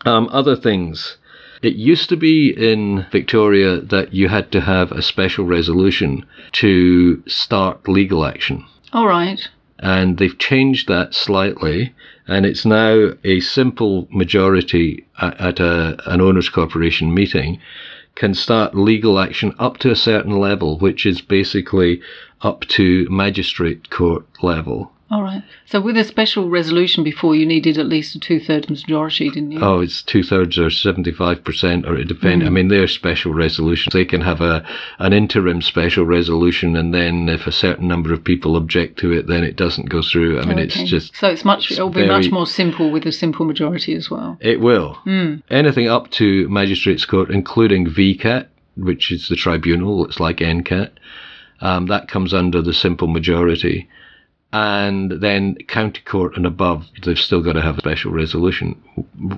Um, 0.05 0.29
other 0.31 0.55
things. 0.55 1.17
It 1.61 1.75
used 1.75 2.07
to 2.09 2.15
be 2.15 2.51
in 2.51 3.05
Victoria 3.11 3.81
that 3.81 4.13
you 4.13 4.29
had 4.29 4.51
to 4.53 4.61
have 4.61 4.91
a 4.91 5.01
special 5.01 5.45
resolution 5.45 6.25
to 6.53 7.21
start 7.27 7.87
legal 7.87 8.25
action. 8.25 8.65
All 8.93 9.07
right. 9.07 9.45
And 9.79 10.17
they've 10.17 10.37
changed 10.37 10.87
that 10.87 11.13
slightly, 11.13 11.93
and 12.27 12.45
it's 12.45 12.65
now 12.65 13.11
a 13.23 13.39
simple 13.41 14.07
majority 14.09 15.05
at, 15.19 15.59
a, 15.59 15.97
an 16.05 16.21
owners' 16.21 16.49
corporation 16.49 17.13
meeting 17.13 17.59
can 18.15 18.33
start 18.33 18.75
legal 18.75 19.19
action 19.19 19.53
up 19.59 19.77
to 19.77 19.91
a 19.91 19.95
certain 19.95 20.37
level, 20.39 20.77
which 20.79 21.05
is 21.05 21.21
basically 21.21 22.01
up 22.41 22.61
to 22.67 23.07
magistrate 23.09 23.89
court 23.89 24.25
level. 24.41 24.91
All 25.11 25.23
right. 25.23 25.41
So 25.65 25.81
with 25.81 25.97
a 25.97 26.03
special 26.03 26.49
resolution 26.51 27.03
before, 27.03 27.35
you 27.35 27.43
needed 27.45 27.79
at 27.79 27.87
least 27.87 28.13
a 28.15 28.19
two-thirds 28.19 28.69
majority, 28.69 29.29
didn't 29.31 29.53
you? 29.53 29.59
Oh, 29.59 29.79
it's 29.79 30.03
two 30.03 30.21
thirds 30.21 30.59
or 30.59 30.69
seventy 30.69 31.11
five 31.11 31.43
percent, 31.43 31.87
or 31.87 31.95
it 31.97 32.07
depends. 32.07 32.45
I 32.45 32.49
mean, 32.49 32.67
they're 32.67 32.87
special 32.87 33.33
resolutions. 33.33 33.91
They 33.91 34.05
can 34.05 34.21
have 34.21 34.39
a 34.39 34.63
an 34.99 35.13
interim 35.13 35.63
special 35.63 36.05
resolution, 36.05 36.75
and 36.75 36.93
then 36.93 37.27
if 37.27 37.47
a 37.47 37.51
certain 37.51 37.87
number 37.87 38.13
of 38.13 38.23
people 38.23 38.55
object 38.55 38.99
to 38.99 39.11
it, 39.11 39.25
then 39.25 39.43
it 39.43 39.55
doesn't 39.55 39.89
go 39.89 40.03
through. 40.03 40.39
I 40.41 40.45
mean, 40.45 40.59
Okay. 40.59 40.63
it's 40.65 40.83
just 40.83 41.15
so 41.15 41.27
it's 41.29 41.43
much. 41.43 41.71
it's 41.71 41.79
It'll 41.79 41.89
be 41.89 42.05
much 42.07 42.29
more 42.29 42.45
simple 42.45 42.91
with 42.91 43.07
a 43.07 43.11
simple 43.11 43.45
majority 43.47 43.95
as 43.95 44.11
well. 44.11 44.37
it 44.41 44.59
will 44.59 44.95
Mm. 45.07 45.41
anything 45.49 45.87
up 45.87 46.11
to 46.11 46.47
magistrates 46.49 47.05
court, 47.05 47.31
including 47.31 47.87
VCAT, 47.87 48.45
which 48.77 49.11
is 49.11 49.27
the 49.27 49.35
tribunal. 49.35 50.05
It's 50.05 50.19
like 50.19 50.37
NCAT. 50.37 50.91
Um, 51.61 51.87
that 51.87 52.07
comes 52.07 52.31
under 52.33 52.61
the 52.61 52.73
simple 52.73 53.07
majority. 53.07 53.89
And 54.51 55.11
then 55.11 55.55
county 55.67 56.01
court 56.01 56.35
and 56.35 56.45
above, 56.45 56.87
they've 57.03 57.19
still 57.19 57.41
got 57.41 57.53
to 57.53 57.61
have 57.61 57.77
a 57.77 57.81
special 57.81 58.11
resolution. 58.11 58.81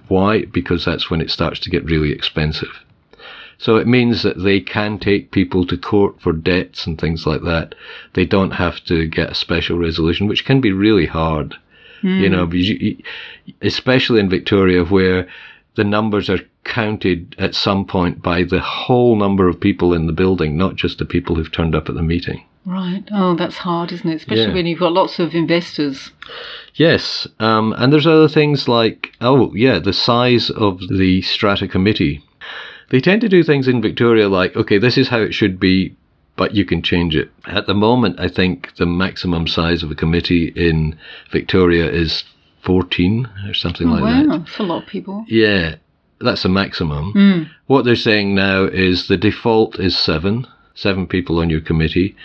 Why? 0.08 0.46
Because 0.46 0.86
that's 0.86 1.10
when 1.10 1.20
it 1.20 1.30
starts 1.30 1.60
to 1.62 1.70
get 1.70 1.84
really 1.84 2.12
expensive. 2.12 2.80
So 3.58 3.76
it 3.76 3.88
means 3.88 4.24
that 4.24 4.42
they 4.42 4.60
can 4.60 4.98
take 4.98 5.32
people 5.32 5.68
to 5.68 5.78
court 5.78 6.20
for 6.22 6.32
debts 6.32 6.88
and 6.88 7.00
things 7.00 7.28
like 7.28 7.42
that. 7.42 7.76
They 8.14 8.26
don't 8.26 8.52
have 8.52 8.84
to 8.86 9.06
get 9.08 9.32
a 9.32 9.36
special 9.36 9.78
resolution, 9.78 10.28
which 10.28 10.46
can 10.46 10.62
be 10.62 10.72
really 10.72 11.06
hard. 11.06 11.56
You 12.02 12.28
hmm. 12.28 12.32
know, 12.32 12.46
because 12.48 12.70
you, 12.70 12.78
you- 12.80 13.54
especially 13.62 14.20
in 14.20 14.30
Victoria 14.30 14.84
where 14.84 15.28
the 15.76 15.84
numbers 15.84 16.30
are 16.30 16.40
counted 16.64 17.36
at 17.38 17.54
some 17.54 17.86
point 17.86 18.22
by 18.22 18.44
the 18.44 18.60
whole 18.60 19.16
number 19.16 19.48
of 19.48 19.60
people 19.60 19.94
in 19.94 20.08
the 20.08 20.14
building, 20.14 20.58
not 20.58 20.76
just 20.76 20.98
the 20.98 21.06
people 21.06 21.36
who've 21.36 21.52
turned 21.52 21.76
up 21.76 21.90
at 21.90 21.96
the 21.96 22.02
meeting. 22.02 22.44
Right. 22.66 23.04
Oh, 23.12 23.36
that's 23.36 23.58
hard, 23.58 23.92
isn't 23.92 24.08
it? 24.10 24.16
Especially 24.16 24.44
Yeah. 24.46 24.54
when 24.54 24.68
you've 24.68 24.80
got 24.80 24.94
lots 24.94 25.18
of 25.20 25.34
investors. 25.34 26.12
Yes, 26.76 27.28
um, 27.40 27.74
and 27.78 27.92
there's 27.92 28.08
other 28.08 28.28
things 28.28 28.68
like, 28.68 29.12
oh, 29.20 29.52
yeah, 29.56 29.80
the 29.80 29.94
size 29.94 30.50
of 30.52 30.80
the 30.88 31.22
strata 31.24 31.68
committee. 31.68 32.22
They 32.90 33.00
tend 33.00 33.22
to 33.22 33.30
do 33.30 33.42
things 33.44 33.68
in 33.68 33.82
Victoria 33.82 34.30
like, 34.30 34.56
okay, 34.56 34.78
this 34.78 34.98
is 34.98 35.08
how 35.10 35.20
it 35.20 35.34
should 35.34 35.60
be, 35.60 35.96
but 36.36 36.54
you 36.54 36.64
can 36.66 36.82
change 36.82 37.16
it. 37.16 37.32
At 37.46 37.66
the 37.68 37.74
moment, 37.74 38.20
I 38.20 38.28
think 38.28 38.76
the 38.76 38.86
maximum 38.86 39.48
size 39.48 39.82
of 39.82 39.92
a 39.92 39.96
committee 39.96 40.54
in 40.56 40.96
Victoria 41.32 41.90
is 41.90 42.24
14 42.62 43.28
or 43.48 43.54
something 43.54 43.88
Oh, 43.88 43.94
like 43.94 44.04
wow, 44.04 44.24
that. 44.24 44.40
that's 44.46 44.60
a 44.60 44.64
lot 44.64 44.84
of 44.84 44.90
people. 44.90 45.26
Yeah. 45.28 45.76
That's 46.20 46.44
the 46.44 46.50
maximum. 46.50 47.14
Mm. 47.14 47.50
What 47.66 47.84
they're 47.86 47.96
saying 47.96 48.36
now 48.36 48.66
is 48.66 49.08
the 49.08 49.18
default 49.18 49.80
is 49.80 49.98
seven, 49.98 50.46
seven 50.76 51.08
people 51.08 51.40
on 51.40 51.50
your 51.50 51.62
committee, 51.62 52.16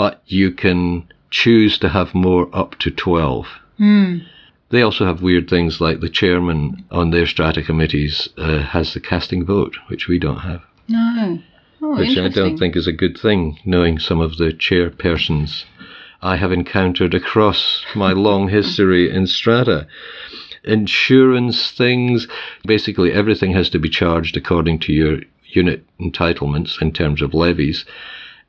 but 0.00 0.22
you 0.24 0.50
can 0.50 1.04
choose 1.28 1.76
to 1.76 1.86
have 1.90 2.14
more 2.14 2.48
up 2.54 2.74
to 2.78 2.90
12. 2.90 3.46
Mm. 3.78 4.24
They 4.70 4.80
also 4.80 5.04
have 5.04 5.20
weird 5.20 5.50
things 5.50 5.78
like 5.78 6.00
the 6.00 6.08
chairman 6.08 6.86
on 6.90 7.10
their 7.10 7.26
strata 7.26 7.60
committees 7.60 8.26
uh, 8.38 8.62
has 8.62 8.94
the 8.94 9.00
casting 9.00 9.44
vote, 9.44 9.76
which 9.88 10.08
we 10.08 10.18
don't 10.18 10.38
have. 10.38 10.62
No. 10.88 11.38
Oh, 11.82 11.98
which 11.98 12.16
I 12.16 12.28
don't 12.28 12.56
think 12.56 12.76
is 12.76 12.86
a 12.86 12.94
good 13.02 13.18
thing, 13.18 13.58
knowing 13.66 13.98
some 13.98 14.22
of 14.22 14.38
the 14.38 14.52
chairpersons 14.52 15.64
I 16.22 16.36
have 16.36 16.50
encountered 16.50 17.12
across 17.12 17.84
my 17.94 18.12
long 18.28 18.48
history 18.48 19.14
in 19.14 19.26
strata. 19.26 19.86
Insurance 20.64 21.72
things, 21.72 22.26
basically 22.64 23.12
everything 23.12 23.52
has 23.52 23.68
to 23.68 23.78
be 23.78 23.90
charged 23.90 24.34
according 24.38 24.78
to 24.78 24.94
your 24.94 25.18
unit 25.52 25.84
entitlements 26.00 26.80
in 26.80 26.90
terms 26.90 27.20
of 27.20 27.34
levies, 27.34 27.84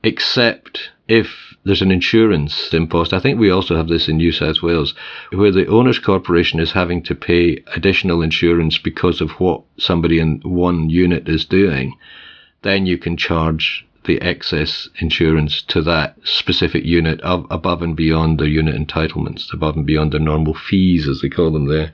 except 0.04 0.92
if 1.08 1.52
there's 1.64 1.82
an 1.82 1.92
insurance 1.92 2.74
impost. 2.74 3.14
I 3.14 3.20
think 3.20 3.40
we 3.40 3.52
also 3.52 3.76
have 3.76 3.88
this 3.88 4.08
in 4.08 4.18
New 4.18 4.32
South 4.32 4.62
Wales, 4.64 4.96
where 5.32 5.52
the 5.52 5.68
owners' 5.68 6.00
corporation 6.00 6.60
is 6.60 6.72
having 6.72 7.04
to 7.04 7.16
pay 7.16 7.64
additional 7.76 8.22
insurance 8.22 8.78
because 8.78 9.22
of 9.22 9.32
what 9.32 9.62
somebody 9.78 10.20
in 10.20 10.42
one 10.44 10.90
unit 10.90 11.30
is 11.30 11.46
doing. 11.46 11.98
Then 12.64 12.86
you 12.86 12.98
can 12.98 13.18
charge 13.18 13.86
the 14.06 14.20
excess 14.22 14.90
insurance 15.00 15.62
to 15.62 15.82
that 15.84 16.18
specific 16.24 16.84
unit 16.84 17.22
of, 17.22 17.46
above 17.52 17.84
and 17.84 17.96
beyond 17.96 18.40
their 18.40 18.48
unit 18.48 18.76
entitlements, 18.76 19.54
above 19.54 19.76
and 19.76 19.86
beyond 19.86 20.14
their 20.14 20.20
normal 20.20 20.56
fees, 20.56 21.08
as 21.08 21.22
they 21.22 21.30
call 21.30 21.52
them 21.52 21.68
there. 21.68 21.94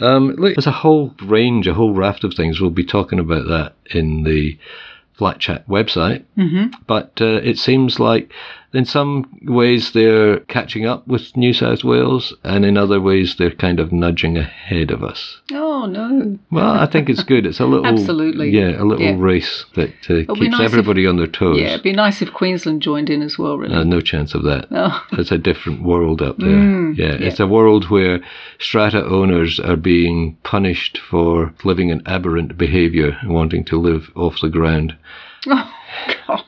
Um, 0.00 0.28
look, 0.30 0.54
there's 0.54 0.66
a 0.66 0.72
whole 0.72 1.14
range, 1.22 1.66
a 1.66 1.74
whole 1.74 1.92
raft 1.92 2.24
of 2.24 2.32
things. 2.34 2.60
We'll 2.60 2.70
be 2.70 2.84
talking 2.84 3.18
about 3.18 3.46
that 3.48 3.74
in 3.94 4.24
the 4.24 4.58
Flat 5.14 5.38
Chat 5.38 5.66
website. 5.68 6.24
Mm-hmm. 6.36 6.82
But 6.86 7.20
uh, 7.20 7.40
it 7.42 7.58
seems 7.58 8.00
like 8.00 8.32
in 8.74 8.84
some 8.84 9.28
ways 9.42 9.92
they're 9.92 10.40
catching 10.40 10.86
up 10.86 11.06
with 11.06 11.36
New 11.36 11.52
South 11.52 11.84
Wales, 11.84 12.34
and 12.44 12.64
in 12.64 12.76
other 12.76 13.00
ways 13.00 13.36
they're 13.36 13.50
kind 13.50 13.78
of 13.80 13.92
nudging 13.92 14.38
ahead 14.38 14.90
of 14.90 15.02
us. 15.04 15.40
Oh, 15.52 15.86
no. 15.86 16.38
Well, 16.50 16.70
I 16.70 16.86
think 16.86 17.08
it's 17.10 17.22
good. 17.22 17.44
It's 17.46 17.60
a 17.60 17.66
little, 17.66 17.86
Absolutely. 17.86 18.50
yeah, 18.50 18.80
a 18.80 18.84
little 18.84 19.04
Yeah. 19.04 19.16
race 19.18 19.64
that 19.74 19.90
uh, 20.08 20.32
keeps 20.34 20.50
nice 20.50 20.60
if- 20.60 20.64
everybody 20.66 21.06
on 21.06 21.16
their 21.16 21.26
toes. 21.26 21.58
Yeah, 21.60 21.68
it'd 21.68 21.82
be 21.82 21.92
nice 21.92 22.22
if 22.22 22.32
Queensland 22.32 22.82
joined 22.82 23.10
in 23.10 23.22
as 23.22 23.38
well, 23.38 23.58
really. 23.58 23.74
Uh, 23.74 23.84
no 23.84 24.00
chance 24.00 24.34
of 24.34 24.42
that. 24.44 24.68
oh. 24.70 25.04
It's 25.12 25.32
a 25.32 25.38
different 25.38 25.82
world 25.82 26.22
up 26.22 26.38
there. 26.38 26.48
Mm, 26.48 26.96
yeah, 26.96 27.06
yeah. 27.18 27.26
it's 27.28 27.40
a 27.40 27.46
world 27.46 27.90
where 27.90 28.20
strata 28.58 29.04
owners 29.04 29.60
are 29.60 29.76
being 29.76 30.36
punished 30.44 30.98
for 30.98 31.52
living 31.64 31.90
in 31.90 32.02
aberrant 32.06 32.56
behaviour 32.56 33.16
and 33.20 33.34
wanting 33.34 33.64
to 33.64 33.78
live 33.78 34.10
off 34.16 34.40
the 34.40 34.48
ground. 34.48 34.96
Oh, 35.44 35.70
God. 36.28 36.44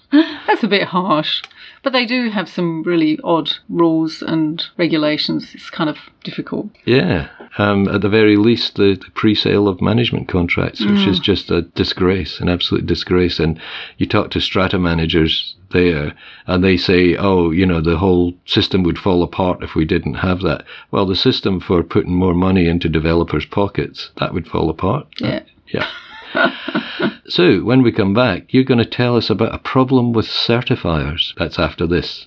That's 0.47 0.63
a 0.63 0.69
bit 0.69 0.85
harsh. 0.85 1.43
But 1.85 1.93
they 1.93 2.07
do 2.07 2.31
have 2.31 2.49
some 2.49 2.83
really 2.83 3.19
odd 3.23 3.53
rules 3.69 4.23
and 4.23 4.65
regulations. 4.79 5.55
It's 5.55 5.69
kind 5.69 5.91
of 5.91 5.99
difficult. 6.23 6.71
Yeah, 6.87 7.29
um, 7.59 7.89
at 7.89 8.01
the 8.01 8.09
very 8.09 8.37
least, 8.37 8.77
the, 8.77 8.95
the 8.95 9.11
pre-sale 9.15 9.69
of 9.69 9.83
management 9.83 10.27
contracts, 10.29 10.81
which 10.85 11.07
is 11.07 11.21
just 11.21 11.51
a 11.51 11.61
disgrace, 11.63 12.41
an 12.41 12.49
absolute 12.49 12.87
disgrace. 12.87 13.39
And 13.39 13.61
you 13.99 14.07
talk 14.07 14.31
to 14.31 14.41
strata 14.41 14.79
managers 14.79 15.55
there, 15.73 16.15
and 16.47 16.65
they 16.65 16.79
say, 16.79 17.17
"Oh, 17.17 17.51
you 17.51 17.67
know, 17.67 17.83
the 17.83 17.99
whole 17.99 18.33
system 18.47 18.83
would 18.85 18.99
fall 18.99 19.23
apart 19.23 19.63
if 19.63 19.75
we 19.75 19.85
didn't 19.85 20.15
have 20.15 20.41
that." 20.41 20.65
Well, 20.91 21.05
the 21.05 21.15
system 21.15 21.61
for 21.61 21.83
putting 21.83 22.15
more 22.15 22.35
money 22.35 22.67
into 22.67 22.89
developers' 22.89 23.47
pockets 23.47 24.11
that 24.17 24.33
would 24.33 24.49
fall 24.49 24.71
apart. 24.71 25.07
Yeah. 25.19 25.43
Yeah. 25.69 25.87
so, 27.27 27.61
when 27.61 27.83
we 27.83 27.93
come 27.93 28.13
back, 28.13 28.53
you're 28.53 28.65
going 28.65 28.79
to 28.79 28.85
tell 28.85 29.17
us 29.17 29.31
about 29.31 29.55
a 29.55 29.59
problem 29.59 30.13
with 30.13 30.27
certifiers. 30.27 31.33
That's 31.39 31.59
after 31.59 31.87
this. 31.87 32.27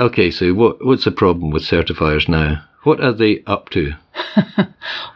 Okay, 0.00 0.30
so 0.30 0.54
what 0.54 0.84
what's 0.84 1.04
the 1.04 1.10
problem 1.10 1.50
with 1.50 1.64
certifiers 1.64 2.28
now? 2.28 2.64
What 2.84 3.00
are 3.00 3.12
they 3.12 3.42
up 3.46 3.70
to? 3.70 3.94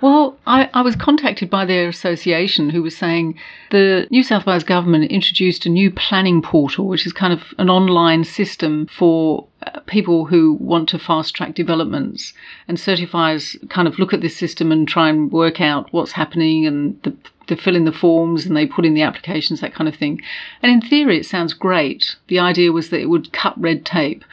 Well, 0.02 0.36
I, 0.48 0.68
I 0.74 0.82
was 0.82 0.96
contacted 0.96 1.48
by 1.48 1.64
their 1.64 1.88
association 1.88 2.70
who 2.70 2.82
was 2.82 2.96
saying 2.96 3.38
the 3.70 4.08
New 4.10 4.24
South 4.24 4.46
Wales 4.46 4.64
government 4.64 5.12
introduced 5.12 5.64
a 5.64 5.68
new 5.68 5.92
planning 5.92 6.42
portal, 6.42 6.88
which 6.88 7.06
is 7.06 7.12
kind 7.12 7.32
of 7.32 7.54
an 7.56 7.70
online 7.70 8.24
system 8.24 8.88
for 8.88 9.46
uh, 9.64 9.78
people 9.86 10.24
who 10.24 10.54
want 10.54 10.88
to 10.88 10.98
fast 10.98 11.36
track 11.36 11.54
developments. 11.54 12.32
And 12.66 12.78
certifiers 12.78 13.56
kind 13.70 13.86
of 13.86 14.00
look 14.00 14.12
at 14.12 14.22
this 14.22 14.36
system 14.36 14.72
and 14.72 14.88
try 14.88 15.08
and 15.08 15.30
work 15.30 15.60
out 15.60 15.92
what's 15.92 16.12
happening 16.12 16.66
and 16.66 17.00
the, 17.04 17.14
they 17.46 17.54
fill 17.54 17.76
in 17.76 17.84
the 17.84 17.92
forms 17.92 18.44
and 18.44 18.56
they 18.56 18.66
put 18.66 18.84
in 18.84 18.94
the 18.94 19.02
applications, 19.02 19.60
that 19.60 19.74
kind 19.74 19.88
of 19.88 19.94
thing. 19.94 20.20
And 20.62 20.72
in 20.72 20.80
theory, 20.80 21.18
it 21.18 21.26
sounds 21.26 21.52
great. 21.52 22.16
The 22.26 22.40
idea 22.40 22.72
was 22.72 22.90
that 22.90 23.00
it 23.00 23.08
would 23.08 23.32
cut 23.32 23.60
red 23.60 23.86
tape. 23.86 24.24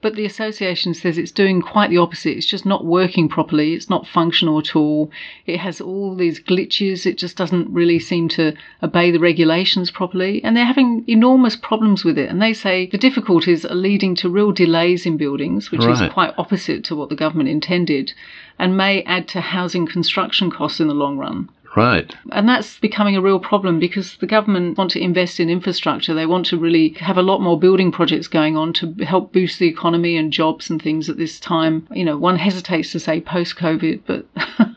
But 0.00 0.14
the 0.14 0.24
association 0.24 0.94
says 0.94 1.18
it's 1.18 1.32
doing 1.32 1.60
quite 1.60 1.90
the 1.90 1.98
opposite. 1.98 2.36
It's 2.36 2.46
just 2.46 2.64
not 2.64 2.84
working 2.84 3.28
properly. 3.28 3.74
It's 3.74 3.90
not 3.90 4.06
functional 4.06 4.60
at 4.60 4.76
all. 4.76 5.10
It 5.44 5.58
has 5.58 5.80
all 5.80 6.14
these 6.14 6.38
glitches. 6.40 7.04
It 7.04 7.18
just 7.18 7.36
doesn't 7.36 7.68
really 7.72 7.98
seem 7.98 8.28
to 8.30 8.54
obey 8.80 9.10
the 9.10 9.18
regulations 9.18 9.90
properly. 9.90 10.42
And 10.44 10.56
they're 10.56 10.64
having 10.64 11.02
enormous 11.08 11.56
problems 11.56 12.04
with 12.04 12.16
it. 12.16 12.30
And 12.30 12.40
they 12.40 12.52
say 12.52 12.86
the 12.86 12.96
difficulties 12.96 13.64
are 13.64 13.74
leading 13.74 14.14
to 14.16 14.28
real 14.28 14.52
delays 14.52 15.04
in 15.04 15.16
buildings, 15.16 15.72
which 15.72 15.82
Right. 15.82 16.00
is 16.00 16.12
quite 16.12 16.32
opposite 16.38 16.84
to 16.84 16.94
what 16.94 17.08
the 17.08 17.16
government 17.16 17.48
intended, 17.48 18.12
and 18.56 18.76
may 18.76 19.02
add 19.02 19.26
to 19.28 19.40
housing 19.40 19.86
construction 19.86 20.48
costs 20.48 20.78
in 20.78 20.86
the 20.86 20.94
long 20.94 21.18
run. 21.18 21.48
Right. 21.78 22.12
And 22.32 22.48
that's 22.48 22.78
becoming 22.80 23.16
a 23.16 23.22
real 23.22 23.38
problem 23.38 23.78
because 23.78 24.16
the 24.16 24.26
government 24.26 24.76
want 24.76 24.90
to 24.92 25.00
invest 25.00 25.38
in 25.38 25.48
infrastructure. 25.48 26.12
They 26.12 26.26
want 26.26 26.46
to 26.46 26.58
really 26.58 26.90
have 27.00 27.16
a 27.16 27.22
lot 27.22 27.40
more 27.40 27.58
building 27.58 27.92
projects 27.92 28.28
going 28.28 28.56
on 28.56 28.72
to 28.74 28.92
help 29.04 29.32
boost 29.32 29.58
the 29.58 29.68
economy 29.68 30.16
and 30.16 30.32
jobs 30.32 30.70
and 30.70 30.82
things 30.82 31.08
at 31.08 31.18
this 31.18 31.38
time. 31.38 31.86
You 31.92 32.04
know, 32.04 32.18
one 32.18 32.36
hesitates 32.36 32.92
to 32.92 33.00
say 33.00 33.20
post 33.20 33.56
COVID, 33.56 34.02
but 34.06 34.26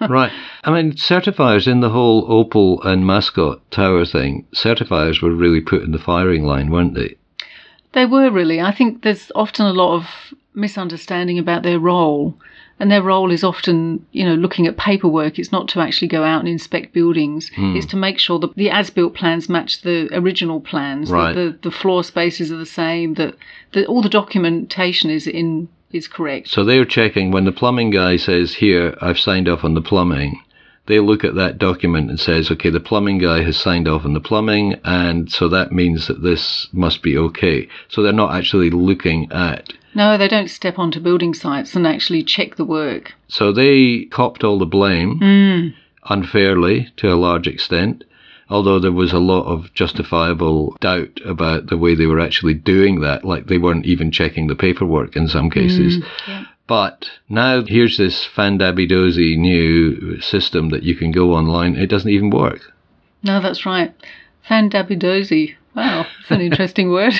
right. 0.10 0.32
I 0.64 0.72
mean, 0.72 0.94
certifiers 0.94 1.68
in 1.68 1.80
the 1.80 1.90
whole 1.90 2.26
Opal 2.32 2.82
and 2.84 3.06
Mascot 3.06 3.60
Tower 3.72 4.06
thing, 4.06 4.46
certifiers 4.54 5.22
were 5.22 5.32
really 5.32 5.62
put 5.62 5.82
in 5.82 5.92
the 5.92 6.00
firing 6.00 6.46
line, 6.46 6.70
weren't 6.70 6.96
they? 6.96 7.16
they 7.94 8.06
were 8.06 8.30
really. 8.30 8.62
I 8.62 8.72
think 8.72 9.04
there's 9.04 9.32
often 9.36 9.66
a 9.66 9.74
lot 9.74 9.96
of 9.96 10.08
misunderstanding 10.54 11.40
about 11.40 11.64
their 11.64 11.80
role. 11.80 12.38
And 12.82 12.90
their 12.90 13.04
role 13.04 13.32
is 13.32 13.44
often, 13.44 14.04
you 14.12 14.26
know, 14.26 14.34
looking 14.34 14.66
at 14.66 14.76
paperwork. 14.76 15.38
It's 15.38 15.52
not 15.52 15.68
to 15.70 15.82
actually 15.82 16.08
go 16.08 16.24
out 16.24 16.40
and 16.40 16.50
inspect 16.50 16.94
buildings. 16.94 17.48
Hmm. 17.50 17.76
It's 17.76 17.86
to 17.88 17.96
make 17.96 18.18
sure 18.18 18.40
that 18.40 18.56
the 18.56 18.72
as-built 18.72 19.14
plans 19.14 19.48
match 19.48 19.84
the 19.84 20.10
original 20.12 20.60
plans. 20.60 21.12
Right. 21.12 21.36
That 21.36 21.62
the, 21.62 21.70
the 21.70 21.76
floor 21.76 22.04
spaces 22.04 22.52
are 22.52 22.58
the 22.58 22.66
same. 22.66 23.14
That, 23.14 23.36
that 23.74 23.86
all 23.86 24.02
the 24.02 24.10
documentation 24.10 25.12
is 25.12 25.28
in 25.28 25.70
is 25.92 26.08
correct. 26.08 26.48
So 26.48 26.64
they're 26.64 26.84
checking 26.84 27.30
when 27.30 27.46
the 27.46 27.52
plumbing 27.52 27.92
guy 27.92 28.16
says, 28.16 28.56
Here, 28.56 28.98
I've 29.00 29.20
signed 29.20 29.48
off 29.48 29.64
on 29.64 29.76
the 29.76 29.82
plumbing. 29.82 30.42
They 30.88 31.00
look 31.00 31.24
at 31.24 31.36
that 31.36 31.60
document 31.60 32.10
and 32.10 32.20
says, 32.20 32.50
okay, 32.50 32.72
the 32.72 32.80
plumbing 32.80 33.20
guy 33.20 33.44
has 33.44 33.56
signed 33.56 33.88
off 33.88 34.04
on 34.04 34.14
the 34.14 34.20
plumbing, 34.20 34.76
and 34.84 35.32
so 35.32 35.48
that 35.50 35.72
means 35.72 36.08
that 36.08 36.24
this 36.24 36.68
must 36.74 37.04
be 37.04 37.16
okay. 37.16 37.70
So 37.90 38.02
they're 38.02 38.12
not 38.12 38.34
actually 38.34 38.72
looking 38.72 39.32
at. 39.32 39.72
No, 39.94 40.18
they 40.18 40.28
don't 40.28 40.50
step 40.50 40.80
onto 40.80 41.00
building 41.00 41.34
sites 41.34 41.76
and 41.76 41.86
actually 41.86 42.24
check 42.24 42.56
the 42.56 42.66
work. 42.66 43.14
So 43.28 43.52
they 43.52 44.06
copped 44.06 44.44
all 44.44 44.58
the 44.60 44.66
blame 44.66 45.20
Mm. 45.20 45.74
unfairly 46.10 46.90
to 46.98 47.12
a 47.14 47.16
large 47.16 47.48
extent, 47.48 48.04
although 48.50 48.80
there 48.80 48.92
was 48.92 49.12
a 49.14 49.20
lot 49.20 49.46
of 49.46 49.74
justifiable 49.74 50.76
doubt 50.82 51.20
about 51.26 51.68
the 51.68 51.78
way 51.78 51.96
they 51.96 52.06
were 52.06 52.20
actually 52.20 52.54
doing 52.54 53.02
that, 53.02 53.24
like 53.26 53.48
they 53.48 53.58
weren't 53.58 53.86
even 53.86 54.12
checking 54.12 54.48
the 54.48 54.56
paperwork 54.56 55.16
in 55.16 55.28
some 55.28 55.50
cases. 55.50 56.04
yeah. 56.28 56.46
But 56.68 57.10
now 57.28 57.64
here's 57.66 57.98
this 57.98 58.26
fandabidozy 58.26 59.38
new 59.38 60.22
system 60.22 60.70
that 60.70 60.84
you 60.84 60.96
can 60.96 61.12
go 61.12 61.34
online. 61.34 61.76
It 61.76 61.88
doesn't 61.88 62.10
even 62.10 62.30
work. 62.30 62.62
No, 63.24 63.42
that's 63.42 63.66
right. 63.66 63.94
Fandabidozy. 64.50 65.56
Wow, 65.76 66.06
that's 66.20 66.32
an 66.32 66.42
interesting 66.50 66.90
word. 66.92 67.14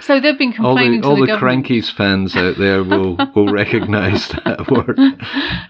So 0.00 0.20
they've 0.20 0.38
been 0.38 0.50
All 0.58 0.74
complaining 0.74 1.00
the 1.00 1.06
all 1.08 1.16
the, 1.16 1.26
the. 1.26 1.32
Krankies 1.38 1.90
fans 1.90 2.36
out 2.36 2.58
there 2.58 2.82
will 2.84 3.16
will 3.34 3.48
recognise 3.52 4.28
that 4.44 4.70
word. 4.70 4.98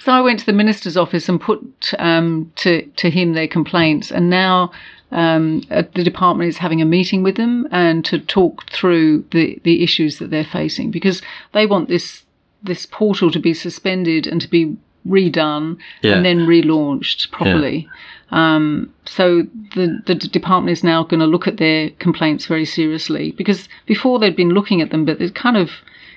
So 0.01 0.13
I 0.13 0.21
went 0.21 0.41
to 0.41 0.47
the 0.47 0.53
minister's 0.53 0.97
office 0.97 1.29
and 1.29 1.41
put 1.41 1.93
um, 1.99 2.53
to 2.57 2.83
to 2.83 3.11
him 3.11 3.35
their 3.35 3.49
complaints, 3.49 4.11
and 4.11 4.29
now 4.31 4.73
um, 5.13 5.63
uh, 5.71 5.83
the 5.95 6.03
department 6.05 6.49
is 6.49 6.59
having 6.59 6.83
a 6.83 6.85
meeting 6.85 7.23
with 7.23 7.37
them 7.37 7.69
and 7.71 8.05
to 8.07 8.19
talk 8.19 8.69
through 8.71 9.25
the 9.31 9.59
the 9.63 9.83
issues 9.83 10.19
that 10.19 10.31
they're 10.31 10.45
facing 10.45 10.91
because 10.91 11.23
they 11.53 11.67
want 11.67 11.89
this 11.89 12.25
this 12.63 12.87
portal 12.87 13.31
to 13.31 13.39
be 13.39 13.55
suspended 13.55 14.27
and 14.27 14.41
to 14.41 14.49
be 14.49 14.77
redone 15.07 15.77
Yeah. 16.03 16.15
and 16.15 16.25
then 16.25 16.41
relaunched 16.41 17.31
properly. 17.31 17.89
Um, 18.31 18.93
so 19.05 19.43
the 19.75 20.01
the 20.07 20.15
department 20.15 20.73
is 20.77 20.83
now 20.83 21.05
going 21.05 21.21
to 21.21 21.27
look 21.27 21.47
at 21.47 21.59
their 21.59 21.91
complaints 21.91 22.47
very 22.47 22.65
seriously 22.65 23.33
because 23.33 23.69
before 23.87 24.19
they'd 24.19 24.37
been 24.37 24.51
looking 24.51 24.81
at 24.81 24.91
them, 24.91 25.05
but 25.05 25.21
it's 25.21 25.33
kind 25.33 25.57
of 25.57 25.71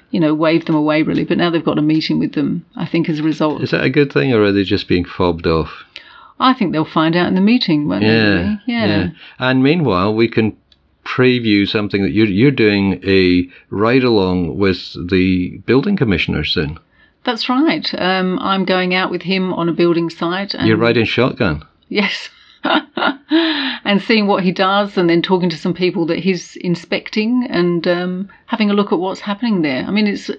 you 0.10 0.22
know, 0.22 0.34
waved 0.34 0.68
them 0.68 0.76
away 0.76 1.04
really. 1.04 1.26
But 1.26 1.38
now 1.38 1.50
they've 1.50 1.64
got 1.64 1.78
a 1.78 1.82
meeting 1.82 2.18
with 2.18 2.34
them, 2.34 2.66
I 2.78 2.86
think, 2.86 3.10
as 3.10 3.20
a 3.20 3.24
result. 3.24 3.62
Is 3.62 3.72
that 3.72 3.84
a 3.84 3.90
good 3.90 4.12
thing, 4.12 4.34
or 4.34 4.42
are 4.42 4.52
they 4.54 4.64
just 4.64 4.88
being 4.88 5.04
fobbed 5.04 5.46
off? 5.46 5.84
I 6.40 6.54
think 6.54 6.72
they'll 6.72 6.86
find 6.86 7.16
out 7.16 7.28
in 7.28 7.36
the 7.36 7.42
meeting, 7.42 7.88
won't 7.90 8.04
Yeah, 8.04 8.10
they? 8.10 8.42
really? 8.42 8.58
Yeah. 8.68 9.10
And 9.40 9.62
meanwhile, 9.64 10.14
we 10.14 10.30
can 10.30 10.56
preview 11.04 11.68
something 11.68 12.04
that 12.04 12.12
you're 12.12 12.28
you're 12.28 12.52
doing 12.52 13.02
a 13.06 13.50
ride 13.70 14.04
along 14.04 14.58
with 14.58 14.94
the 15.10 15.58
building 15.66 15.96
commissioner 15.98 16.44
soon. 16.44 16.80
That's 17.24 17.50
right. 17.50 17.90
Um, 17.98 18.40
I'm 18.40 18.64
going 18.64 18.94
out 18.94 19.12
with 19.12 19.24
him 19.24 19.52
on 19.54 19.68
a 19.68 19.74
building 19.74 20.10
site. 20.10 20.54
And 20.54 20.68
You're 20.68 20.78
riding 20.78 21.04
shotgun. 21.06 21.64
Yes. 21.90 22.30
and 22.64 24.02
seeing 24.02 24.28
what 24.28 24.44
he 24.44 24.52
does, 24.52 24.98
and 24.98 25.10
then 25.10 25.22
talking 25.22 25.50
to 25.50 25.58
some 25.58 25.74
people 25.74 26.06
that 26.08 26.20
he's 26.20 26.56
inspecting, 26.58 27.48
and 27.50 27.88
um, 27.88 28.30
having 28.48 28.70
a 28.70 28.74
look 28.74 28.92
at 28.92 29.00
what's 29.00 29.20
happening 29.22 29.62
there. 29.62 29.84
I 29.86 29.92
mean, 29.92 30.08
it's 30.08 30.30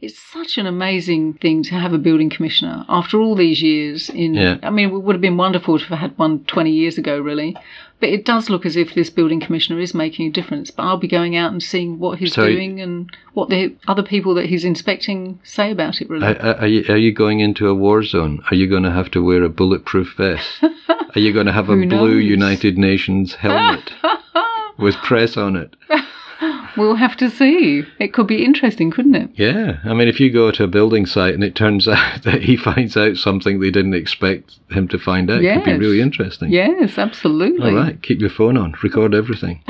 it's 0.00 0.18
such 0.18 0.58
an 0.58 0.66
amazing 0.66 1.34
thing 1.34 1.62
to 1.64 1.74
have 1.74 1.92
a 1.92 1.98
building 1.98 2.30
commissioner 2.30 2.84
after 2.88 3.20
all 3.20 3.34
these 3.36 3.62
years. 3.62 4.10
In, 4.10 4.34
Yeah. 4.34 4.56
I 4.62 4.70
mean, 4.70 4.88
it 4.90 5.02
would 5.02 5.14
have 5.14 5.20
been 5.22 5.36
wonderful 5.36 5.78
to 5.78 5.84
have 5.86 5.98
had 5.98 6.18
one 6.18 6.44
20 6.44 6.70
years 6.70 6.98
ago, 6.98 7.18
really. 7.20 7.56
But 8.00 8.10
it 8.10 8.24
does 8.24 8.48
look 8.48 8.64
as 8.64 8.76
if 8.76 8.94
this 8.94 9.10
building 9.10 9.40
commissioner 9.40 9.80
is 9.80 9.92
making 9.92 10.28
a 10.28 10.30
difference. 10.30 10.70
But 10.70 10.84
I'll 10.84 10.98
be 10.98 11.08
going 11.08 11.34
out 11.36 11.50
and 11.52 11.60
seeing 11.62 11.98
what 11.98 12.18
he's 12.20 12.32
So- 12.34 12.46
doing 12.46 12.80
and 12.80 13.10
what 13.34 13.48
the 13.50 13.74
other 13.88 14.02
people 14.04 14.34
that 14.34 14.46
he's 14.46 14.64
inspecting 14.64 15.38
say 15.42 15.70
about 15.72 16.00
it. 16.00 16.08
Really. 16.08 16.26
Are, 16.26 16.56
are, 16.60 16.66
you, 16.66 16.84
are 16.88 16.96
you 16.96 17.12
going 17.12 17.40
into 17.40 17.68
a 17.68 17.74
war 17.74 18.02
zone? 18.04 18.40
Are 18.50 18.54
you 18.54 18.66
going 18.68 18.84
to 18.84 18.92
have 18.92 19.10
to 19.12 19.22
wear 19.24 19.42
a 19.42 19.48
bulletproof 19.48 20.14
vest? 20.16 20.48
Are 21.14 21.20
you 21.20 21.32
going 21.32 21.46
to 21.46 21.52
have 21.52 21.68
a 21.74 21.74
Who 21.74 21.86
blue 21.88 22.14
knows? 22.20 22.24
United 22.24 22.78
Nations 22.78 23.34
helmet 23.34 23.92
with 24.78 24.94
press 24.96 25.36
on 25.36 25.56
it? 25.56 25.74
we'll 26.76 26.96
have 26.96 27.16
to 27.18 27.30
see. 27.30 27.82
It 27.98 28.12
could 28.12 28.26
be 28.26 28.44
interesting, 28.44 28.90
couldn't 28.90 29.14
it? 29.14 29.30
Yeah, 29.34 29.78
I 29.84 29.94
mean, 29.94 30.08
if 30.08 30.20
you 30.20 30.32
go 30.32 30.50
to 30.50 30.64
a 30.64 30.68
building 30.68 31.06
site 31.06 31.34
and 31.34 31.44
it 31.44 31.54
turns 31.54 31.88
out 31.88 32.22
that 32.22 32.42
he 32.42 32.56
finds 32.56 32.96
out 32.96 33.16
something 33.16 33.60
they 33.60 33.70
didn't 33.70 33.94
expect 33.94 34.58
him 34.70 34.88
to 34.88 34.98
find 34.98 35.30
out, 35.30 35.42
it 35.42 35.54
could 35.54 35.64
be 35.64 35.78
really 35.78 36.00
interesting. 36.00 36.50
Yes, 36.50 36.98
absolutely. 36.98 37.70
All 37.70 37.76
right, 37.76 38.02
keep 38.02 38.20
your 38.20 38.30
phone 38.30 38.56
on, 38.56 38.74
record 38.82 39.14
everything. 39.14 39.62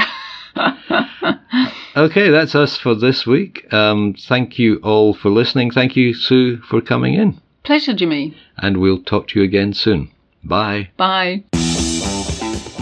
okay, 1.96 2.31
that's 2.31 2.54
us 2.54 2.76
for 2.76 2.94
this 2.94 3.26
week. 3.26 3.72
Um, 3.72 4.14
thank 4.14 4.59
you 4.59 4.76
all 4.83 5.14
for 5.14 5.31
listening. 5.31 5.70
Thank 5.70 5.96
you, 5.96 6.14
Sue, 6.14 6.59
for 6.59 6.81
coming 6.81 7.14
in. 7.14 7.40
Pleasure, 7.64 7.94
Jimmy. 7.94 8.37
And 8.57 8.78
we'll 8.78 9.02
talk 9.02 9.28
to 9.28 9.38
you 9.38 9.44
again 9.44 9.74
soon. 9.74 10.11
Bye. 10.42 10.90
Bye. 10.96 11.44